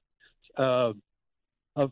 uh, 0.58 0.94
of 1.76 1.92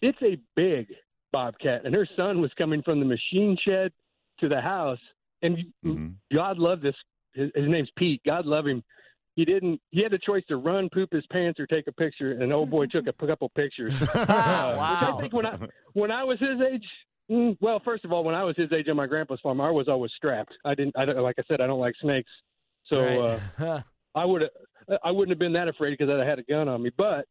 it's 0.00 0.18
a 0.22 0.38
big 0.56 0.88
bobcat, 1.32 1.84
and 1.84 1.94
her 1.94 2.06
son 2.16 2.40
was 2.40 2.50
coming 2.56 2.82
from 2.82 3.00
the 3.00 3.06
machine 3.06 3.56
shed 3.66 3.92
to 4.40 4.48
the 4.48 4.60
house. 4.60 4.98
And 5.42 5.72
Mhm. 5.84 6.14
God 6.32 6.58
love 6.58 6.80
this. 6.80 6.94
His, 7.34 7.50
his 7.54 7.68
name's 7.68 7.90
Pete. 7.96 8.20
God 8.24 8.46
love 8.46 8.66
him. 8.66 8.82
He 9.36 9.44
didn't. 9.44 9.80
He 9.90 10.02
had 10.02 10.12
a 10.12 10.18
choice 10.18 10.42
to 10.48 10.56
run, 10.56 10.88
poop 10.90 11.12
his 11.12 11.24
pants, 11.26 11.60
or 11.60 11.66
take 11.66 11.86
a 11.86 11.92
picture. 11.92 12.32
And 12.32 12.52
old 12.52 12.70
boy 12.70 12.86
took 12.86 13.06
a 13.06 13.12
couple 13.12 13.48
pictures. 13.50 13.94
Uh, 14.14 14.72
Which 14.72 15.10
I 15.10 15.16
think 15.20 15.32
when 15.32 15.46
I 15.46 15.58
when 15.92 16.10
I 16.10 16.24
was 16.24 16.38
his 16.40 16.60
age, 16.60 16.84
well, 17.28 17.80
first 17.84 18.04
of 18.04 18.12
all, 18.12 18.24
when 18.24 18.34
I 18.34 18.44
was 18.44 18.56
his 18.56 18.72
age 18.72 18.88
on 18.88 18.96
my 18.96 19.06
grandpa's 19.06 19.40
farm, 19.42 19.60
I 19.60 19.70
was 19.70 19.88
always 19.88 20.12
strapped. 20.16 20.52
I 20.64 20.74
didn't. 20.74 20.96
I 20.96 21.04
like 21.04 21.36
I 21.38 21.42
said, 21.48 21.60
I 21.60 21.66
don't 21.66 21.80
like 21.80 21.94
snakes. 22.00 22.30
So 22.86 23.38
uh, 23.60 23.82
I 24.14 24.24
would 24.24 24.42
I 25.04 25.10
wouldn't 25.10 25.30
have 25.30 25.38
been 25.38 25.52
that 25.52 25.68
afraid 25.68 25.96
because 25.96 26.08
I 26.10 26.24
had 26.24 26.38
a 26.38 26.42
gun 26.42 26.68
on 26.68 26.82
me. 26.82 26.90
But 26.96 27.26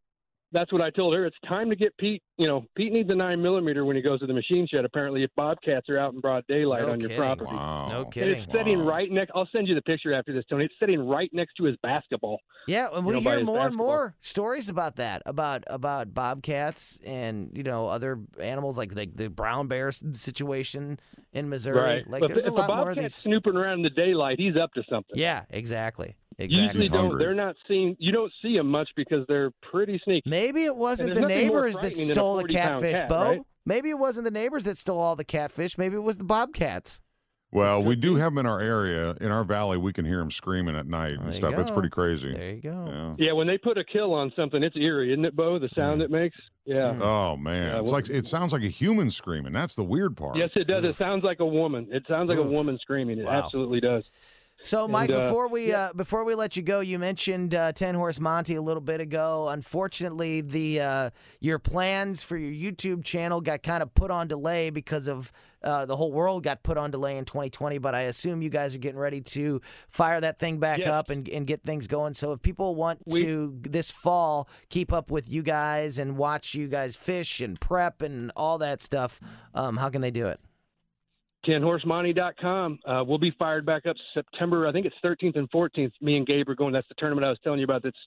that's 0.51 0.71
what 0.71 0.81
I 0.81 0.89
told 0.91 1.13
her. 1.13 1.25
It's 1.25 1.35
time 1.47 1.69
to 1.69 1.75
get 1.75 1.95
Pete. 1.97 2.21
You 2.37 2.47
know, 2.47 2.65
Pete 2.75 2.93
needs 2.93 3.09
a 3.09 3.15
nine 3.15 3.41
millimeter 3.41 3.83
when 3.85 3.95
he 3.95 4.01
goes 4.01 4.19
to 4.21 4.27
the 4.27 4.33
machine 4.33 4.67
shed. 4.71 4.85
Apparently, 4.85 5.23
if 5.23 5.31
bobcats 5.35 5.89
are 5.89 5.97
out 5.97 6.13
in 6.13 6.19
broad 6.21 6.43
daylight 6.47 6.83
No 6.83 6.91
on 6.93 6.99
your 6.99 7.09
kidding. 7.09 7.21
property. 7.21 7.51
Wow. 7.53 7.89
No 7.89 8.01
And 8.03 8.13
kidding. 8.13 8.43
it's 8.43 8.51
sitting 8.53 8.79
right 8.79 9.11
next. 9.11 9.31
I'll 9.35 9.49
send 9.51 9.67
you 9.67 9.75
the 9.75 9.81
picture 9.81 10.13
after 10.13 10.33
this, 10.33 10.45
Tony. 10.49 10.65
It's 10.65 10.73
sitting 10.79 11.05
right 11.07 11.29
next 11.33 11.55
to 11.55 11.63
his 11.65 11.75
basketball. 11.83 12.39
Yeah, 12.67 12.87
and 12.93 13.05
we 13.05 13.15
know, 13.15 13.19
hear 13.21 13.37
his 13.39 13.45
more 13.45 13.65
and 13.67 13.75
more 13.75 14.15
stories 14.21 14.69
about 14.69 14.97
that, 14.97 15.21
about 15.25 15.63
about 15.67 16.13
bobcats 16.13 16.99
and 17.05 17.51
you 17.55 17.63
know 17.63 17.87
other 17.87 18.19
animals 18.39 18.77
like 18.77 18.95
like 18.95 19.15
the 19.15 19.29
brown 19.29 19.67
bear 19.67 19.91
situation 19.91 20.99
in 21.33 21.49
Missouri. 21.49 21.77
Right. 21.79 22.09
Like 22.09 22.21
but 22.21 22.29
there's 22.29 22.45
if 22.45 22.51
a 22.51 22.55
lot 22.55 22.67
more 22.69 22.89
of 22.89 22.95
bobcat's 22.95 23.15
these. 23.15 23.23
snooping 23.23 23.55
around 23.55 23.79
in 23.79 23.83
the 23.83 23.89
daylight, 23.89 24.39
he's 24.39 24.55
up 24.55 24.73
to 24.73 24.83
something. 24.89 25.15
Yeah, 25.17 25.43
exactly. 25.49 26.15
You 26.37 26.45
Exactly. 26.45 26.83
usually 26.83 26.89
don't. 26.89 27.17
They're 27.17 27.33
not 27.33 27.55
seen. 27.67 27.95
You 27.99 28.11
don't 28.11 28.31
see 28.43 28.55
them 28.55 28.69
much 28.69 28.89
because 28.95 29.25
they're 29.27 29.51
pretty 29.71 29.99
sneaky. 30.03 30.29
Maybe 30.29 30.65
it 30.65 30.75
wasn't 30.75 31.09
the 31.09 31.21
there's 31.21 31.21
nothing 31.23 31.47
more 31.47 31.61
neighbors 31.61 31.73
that 31.75 31.81
frightening 31.81 32.07
than 32.07 32.11
a 32.11 32.13
stole 32.13 32.37
the 32.37 32.47
catfish, 32.47 32.95
cat, 32.95 33.09
Bo. 33.09 33.23
right? 33.25 33.41
Maybe 33.65 33.89
it 33.89 33.97
wasn't 33.99 34.25
the 34.25 34.31
neighbors 34.31 34.63
that 34.65 34.77
stole 34.77 34.99
all 34.99 35.15
the 35.15 35.25
catfish. 35.25 35.77
Maybe 35.77 35.95
it 35.95 36.03
was 36.03 36.17
the 36.17 36.23
bobcats. 36.23 37.01
Well, 37.51 37.81
we 37.81 37.95
do 37.95 38.15
have 38.15 38.33
them 38.33 38.39
in 38.39 38.45
our 38.45 38.59
area, 38.59 39.15
in 39.21 39.31
our 39.31 39.45
valley. 39.45 39.77
We 39.77 39.93
can 39.93 40.03
hear 40.03 40.17
them 40.19 40.29
screaming 40.29 40.75
at 40.75 40.85
night 40.85 41.13
and 41.13 41.27
you 41.27 41.33
stuff. 41.33 41.53
It's 41.57 41.71
pretty 41.71 41.89
crazy. 41.89 42.33
There 42.33 42.51
you 42.51 42.61
go. 42.61 43.15
Yeah. 43.17 43.27
Yeah, 43.27 43.31
when 43.31 43.47
they 43.47 43.57
put 43.57 43.77
a 43.77 43.85
kill 43.85 44.13
on 44.13 44.33
something, 44.35 44.61
it's 44.61 44.75
eerie, 44.75 45.13
isn't 45.13 45.23
it, 45.23 45.35
Bo? 45.35 45.57
The 45.57 45.69
sound 45.73 46.01
mm. 46.01 46.05
it 46.05 46.11
makes. 46.11 46.37
Yeah. 46.65 46.93
Mm. 46.93 47.01
Oh 47.01 47.37
man, 47.37 47.67
Yeah, 47.67 47.79
it's 47.79 47.83
well- 47.85 47.93
like 47.93 48.09
it 48.09 48.27
sounds 48.27 48.51
like 48.51 48.63
a 48.63 48.69
human 48.69 49.09
screaming. 49.09 49.53
That's 49.53 49.75
the 49.75 49.83
weird 49.83 50.17
part. 50.17 50.35
Yes, 50.35 50.49
it 50.55 50.67
does. 50.67 50.83
It 50.83 50.97
sounds 50.97 51.23
like 51.23 51.39
a 51.39 51.45
woman. 51.45 51.87
It 51.89 52.03
sounds 52.07 52.27
like 52.27 52.37
a 52.37 52.43
woman 52.43 52.77
screaming. 52.81 53.17
It 53.19 53.25
Wow. 53.25 53.43
absolutely 53.45 53.79
does. 53.79 54.03
So, 54.63 54.87
Mike, 54.87 55.09
And, 55.09 55.19
uh, 55.19 55.21
before 55.27 55.47
we 55.47 55.69
yeah. 55.69 55.77
uh, 55.85 55.93
before 55.93 56.25
we 56.25 56.35
let 56.35 56.57
you 56.57 56.63
go, 56.63 56.79
you 56.81 56.99
mentioned 56.99 57.53
uh, 57.55 57.71
Tin 57.71 57.95
Horse 57.95 58.19
Monty 58.19 58.55
a 58.55 58.61
little 58.61 58.81
bit 58.81 58.99
ago. 58.99 59.47
Unfortunately, 59.49 60.41
the 60.41 60.81
uh, 60.81 61.09
your 61.39 61.59
plans 61.59 62.21
for 62.23 62.35
your 62.35 62.51
YouTube 62.51 63.03
channel 63.03 63.39
got 63.39 63.63
kind 63.63 63.81
of 63.83 63.93
put 63.93 64.11
on 64.11 64.27
delay 64.27 64.69
because 64.69 65.07
of 65.07 65.31
uh, 65.63 65.85
the 65.85 65.95
whole 65.95 66.11
world 66.11 66.43
got 66.43 66.63
put 66.63 66.77
on 66.77 66.91
delay 66.91 67.17
in 67.17 67.23
2020. 67.23 67.77
But 67.77 67.95
I 67.95 68.01
assume 68.03 68.41
you 68.41 68.49
guys 68.49 68.75
are 68.75 68.79
getting 68.79 68.99
ready 68.99 69.21
to 69.21 69.61
fire 69.89 70.19
that 70.19 70.39
thing 70.39 70.59
back 70.59 70.79
Yes. 70.79 70.87
up 70.89 71.09
and, 71.11 71.29
and 71.29 71.45
get 71.47 71.63
things 71.63 71.87
going. 71.87 72.13
So, 72.13 72.31
if 72.33 72.41
people 72.41 72.75
want 72.75 72.99
We- 73.05 73.21
to 73.21 73.53
this 73.61 73.89
fall 73.91 74.49
keep 74.69 74.91
up 74.91 75.11
with 75.11 75.31
you 75.31 75.43
guys 75.43 75.97
and 75.99 76.17
watch 76.17 76.55
you 76.55 76.67
guys 76.67 76.95
fish 76.95 77.39
and 77.41 77.57
prep 77.59 78.01
and 78.01 78.31
all 78.35 78.57
that 78.57 78.81
stuff, 78.81 79.19
um, 79.53 79.77
how 79.77 79.89
can 79.89 80.01
they 80.01 80.11
do 80.11 80.27
it? 80.27 80.39
tinhorsemonty.com. 81.47 82.79
Uh, 82.85 83.03
we'll 83.05 83.17
be 83.17 83.31
fired 83.37 83.65
back 83.65 83.85
up 83.85 83.95
September, 84.13 84.67
I 84.67 84.71
think 84.71 84.85
it's 84.85 84.95
13th 85.03 85.37
and 85.37 85.49
14th. 85.51 85.91
Me 86.01 86.17
and 86.17 86.25
Gabe 86.27 86.49
are 86.49 86.55
going. 86.55 86.73
That's 86.73 86.87
the 86.87 86.95
tournament 86.97 87.25
I 87.25 87.29
was 87.29 87.39
telling 87.43 87.59
you 87.59 87.65
about. 87.65 87.83
That's 87.83 87.97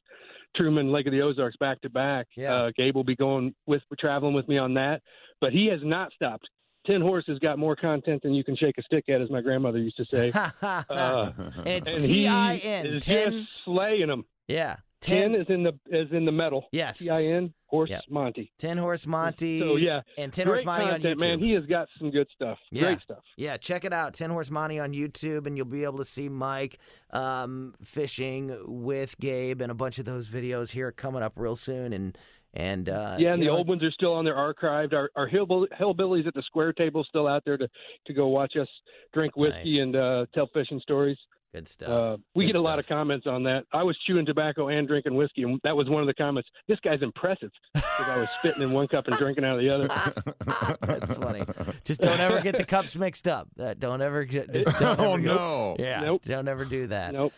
Truman 0.56 0.90
Lake 0.92 1.06
of 1.06 1.12
the 1.12 1.22
Ozarks 1.22 1.56
back 1.56 1.80
to 1.82 1.90
back. 1.90 2.26
Yeah. 2.36 2.54
Uh, 2.54 2.70
Gabe 2.76 2.94
will 2.94 3.04
be 3.04 3.16
going 3.16 3.54
with 3.66 3.82
traveling 3.98 4.34
with 4.34 4.48
me 4.48 4.58
on 4.58 4.74
that, 4.74 5.02
but 5.40 5.52
he 5.52 5.66
has 5.66 5.80
not 5.82 6.12
stopped. 6.12 6.48
Tin 6.86 7.02
Horse 7.02 7.24
has 7.28 7.38
got 7.40 7.58
more 7.58 7.76
content 7.76 8.22
than 8.22 8.32
you 8.32 8.42
can 8.42 8.56
shake 8.56 8.78
a 8.78 8.82
stick 8.82 9.04
at, 9.08 9.20
as 9.20 9.30
my 9.30 9.42
grandmother 9.42 9.78
used 9.78 9.98
to 9.98 10.04
say. 10.06 10.32
Uh, 10.62 11.32
and 11.66 11.86
it's 11.86 12.04
T 12.04 12.26
I 12.26 12.56
N 12.56 13.00
tin. 13.00 13.46
slaying 13.64 14.08
them. 14.08 14.24
Yeah, 14.48 14.76
Tin 15.00 15.34
is 15.34 15.46
in 15.48 15.62
the 15.62 15.78
is 15.86 16.08
in 16.12 16.24
the 16.24 16.32
metal. 16.32 16.66
Yes. 16.72 16.98
T 16.98 17.10
I 17.10 17.22
N 17.24 17.52
Horse 17.70 17.90
Yep. 17.90 18.02
Monty. 18.10 18.52
Tin 18.58 18.76
Horse 18.78 19.06
Monty. 19.06 19.60
So 19.60 19.76
yeah, 19.76 20.00
and 20.18 20.32
Tin 20.32 20.46
Horse 20.46 20.58
great 20.64 20.66
Monty 20.66 20.86
on 20.90 21.00
YouTube. 21.02 21.20
man. 21.20 21.38
He 21.38 21.52
has 21.52 21.64
got 21.66 21.88
some 21.98 22.10
good 22.10 22.26
stuff. 22.34 22.58
Yeah. 22.70 22.82
Great 22.82 23.00
stuff. 23.02 23.22
yeah, 23.36 23.56
check 23.56 23.84
it 23.84 23.92
out. 23.92 24.14
Tin 24.14 24.30
Horse 24.30 24.50
Monty 24.50 24.78
on 24.80 24.92
YouTube, 24.92 25.46
and 25.46 25.56
you'll 25.56 25.66
be 25.66 25.84
able 25.84 25.98
to 25.98 26.04
see 26.04 26.28
Mike 26.28 26.78
um, 27.10 27.74
fishing 27.82 28.56
with 28.66 29.16
Gabe 29.18 29.60
and 29.62 29.70
a 29.70 29.74
bunch 29.74 29.98
of 29.98 30.04
those 30.04 30.28
videos 30.28 30.70
here 30.72 30.92
coming 30.92 31.22
up 31.22 31.34
real 31.36 31.56
soon. 31.56 31.92
And 31.92 32.18
and 32.52 32.88
uh, 32.88 33.14
yeah, 33.18 33.32
and 33.32 33.40
the 33.40 33.46
know, 33.46 33.58
old 33.58 33.68
ones 33.68 33.82
are 33.84 33.92
still 33.92 34.12
on 34.14 34.24
there 34.24 34.34
archived. 34.34 34.92
Our, 34.92 35.08
our 35.14 35.28
hillbill, 35.30 35.66
hillbillies 35.80 36.26
at 36.26 36.34
the 36.34 36.42
square 36.42 36.72
table 36.72 37.04
still 37.08 37.28
out 37.28 37.44
there 37.44 37.56
to, 37.56 37.68
to 38.06 38.12
go 38.12 38.26
watch 38.26 38.56
us 38.56 38.68
drink 39.14 39.36
whiskey 39.36 39.76
Nice. 39.76 39.82
and 39.82 39.96
uh, 39.96 40.26
tell 40.34 40.48
fishing 40.52 40.80
stories. 40.80 41.16
Good 41.54 41.66
stuff. 41.68 41.88
Uh, 41.88 42.16
we 42.34 42.46
Good 42.46 42.52
get 42.54 42.58
a 42.60 42.62
lot 42.62 42.78
of 42.78 42.86
comments 42.86 43.26
on 43.26 43.42
that. 43.44 43.64
I 43.72 43.82
was 43.82 43.96
chewing 44.06 44.24
tobacco 44.26 44.68
and 44.68 44.86
drinking 44.86 45.14
whiskey, 45.14 45.42
and 45.42 45.60
that 45.64 45.76
was 45.76 45.88
one 45.88 46.00
of 46.02 46.06
the 46.06 46.14
comments. 46.14 46.48
This 46.68 46.78
guy's 46.80 47.02
impressive 47.02 47.50
because 47.74 48.08
I 48.08 48.18
was 48.18 48.28
spitting 48.38 48.62
in 48.62 48.72
one 48.72 48.88
cup 48.88 49.06
and 49.08 49.16
drinking 49.16 49.44
out 49.44 49.58
of 49.58 49.60
the 49.60 49.70
other. 49.70 50.76
That's 50.86 51.16
funny. 51.16 51.42
Just 51.84 52.00
don't 52.00 52.20
ever 52.20 52.40
get 52.40 52.56
the 52.56 52.64
cups 52.66 52.94
mixed 52.96 53.26
up. 53.28 53.48
Uh, 53.58 53.74
don't 53.78 54.02
ever 54.02 54.24
get. 54.24 54.52
Just 54.54 54.78
don't 54.78 54.98
oh 55.00 55.14
ever 55.14 55.22
go- 55.22 55.34
no. 55.34 55.76
Yeah, 55.78 56.00
Nope. 56.00 56.22
don't 56.24 56.48
ever 56.48 56.64
do 56.64 56.86
that. 56.88 57.12
Nope. 57.12 57.32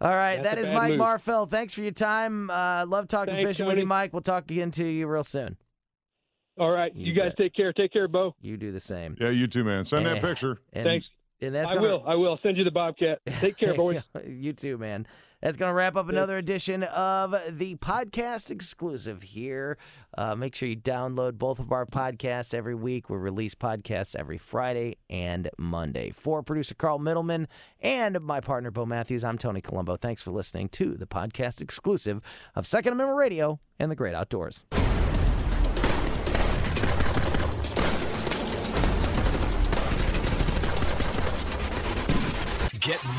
All 0.00 0.10
right, 0.10 0.36
That's 0.42 0.48
that 0.56 0.58
a 0.58 0.62
is 0.62 0.68
bad 0.68 0.74
Mike 0.74 0.90
move. 0.92 1.00
Marfell. 1.00 1.48
Thanks 1.48 1.72
for 1.72 1.80
your 1.82 1.92
time. 1.92 2.50
Uh, 2.50 2.84
love 2.86 3.08
talking 3.08 3.34
Thanks, 3.34 3.48
fishing 3.50 3.66
with 3.66 3.78
you, 3.78 3.86
Mike. 3.86 4.12
We'll 4.12 4.22
talk 4.22 4.50
again 4.50 4.70
to 4.72 4.84
you 4.84 5.06
real 5.06 5.24
soon. 5.24 5.56
All 6.58 6.70
right, 6.70 6.94
You 6.94 7.06
you, 7.06 7.14
guys 7.14 7.30
bet. 7.30 7.36
take 7.38 7.54
care. 7.54 7.72
Take 7.72 7.92
care, 7.92 8.06
Bo. 8.06 8.34
You 8.40 8.56
do 8.56 8.70
the 8.70 8.80
same. 8.80 9.16
Yeah, 9.20 9.30
you 9.30 9.46
too, 9.48 9.64
man. 9.64 9.84
Send 9.84 10.06
Hey. 10.06 10.14
that 10.14 10.22
picture. 10.22 10.58
And, 10.72 10.84
Thanks. 10.84 11.06
And 11.46 11.54
that's 11.54 11.70
I 11.70 11.74
gonna, 11.74 11.86
will. 11.86 12.04
I 12.06 12.14
will 12.14 12.38
send 12.42 12.56
you 12.56 12.64
the 12.64 12.70
bobcat. 12.70 13.20
Take 13.40 13.56
care, 13.56 13.74
boys. 13.76 14.02
you 14.26 14.52
too, 14.52 14.78
man. 14.78 15.06
That's 15.44 15.58
going 15.58 15.68
to 15.68 15.74
wrap 15.74 15.94
up 15.94 16.08
another 16.08 16.38
edition 16.38 16.84
of 16.84 17.34
the 17.50 17.76
podcast 17.76 18.50
exclusive 18.50 19.20
here. 19.20 19.76
Uh, 20.16 20.34
make 20.34 20.54
sure 20.54 20.66
you 20.66 20.76
download 20.76 21.36
both 21.36 21.58
of 21.58 21.70
our 21.70 21.84
podcasts 21.84 22.54
every 22.54 22.74
week. 22.74 23.10
We 23.10 23.18
release 23.18 23.54
podcasts 23.54 24.16
every 24.16 24.38
Friday 24.38 24.96
and 25.10 25.50
Monday. 25.58 26.12
For 26.12 26.42
producer 26.42 26.74
Carl 26.74 26.98
Middleman 26.98 27.46
and 27.80 28.18
my 28.22 28.40
partner 28.40 28.70
Bo 28.70 28.86
Matthews, 28.86 29.22
I'm 29.22 29.36
Tony 29.36 29.60
Colombo. 29.60 29.96
Thanks 29.96 30.22
for 30.22 30.30
listening 30.30 30.70
to 30.70 30.94
the 30.94 31.06
podcast 31.06 31.60
exclusive 31.60 32.22
of 32.54 32.66
Second 32.66 32.94
Amendment 32.94 33.18
Radio 33.18 33.60
and 33.78 33.90
the 33.90 33.96
Great 33.96 34.14
Outdoors. 34.14 34.64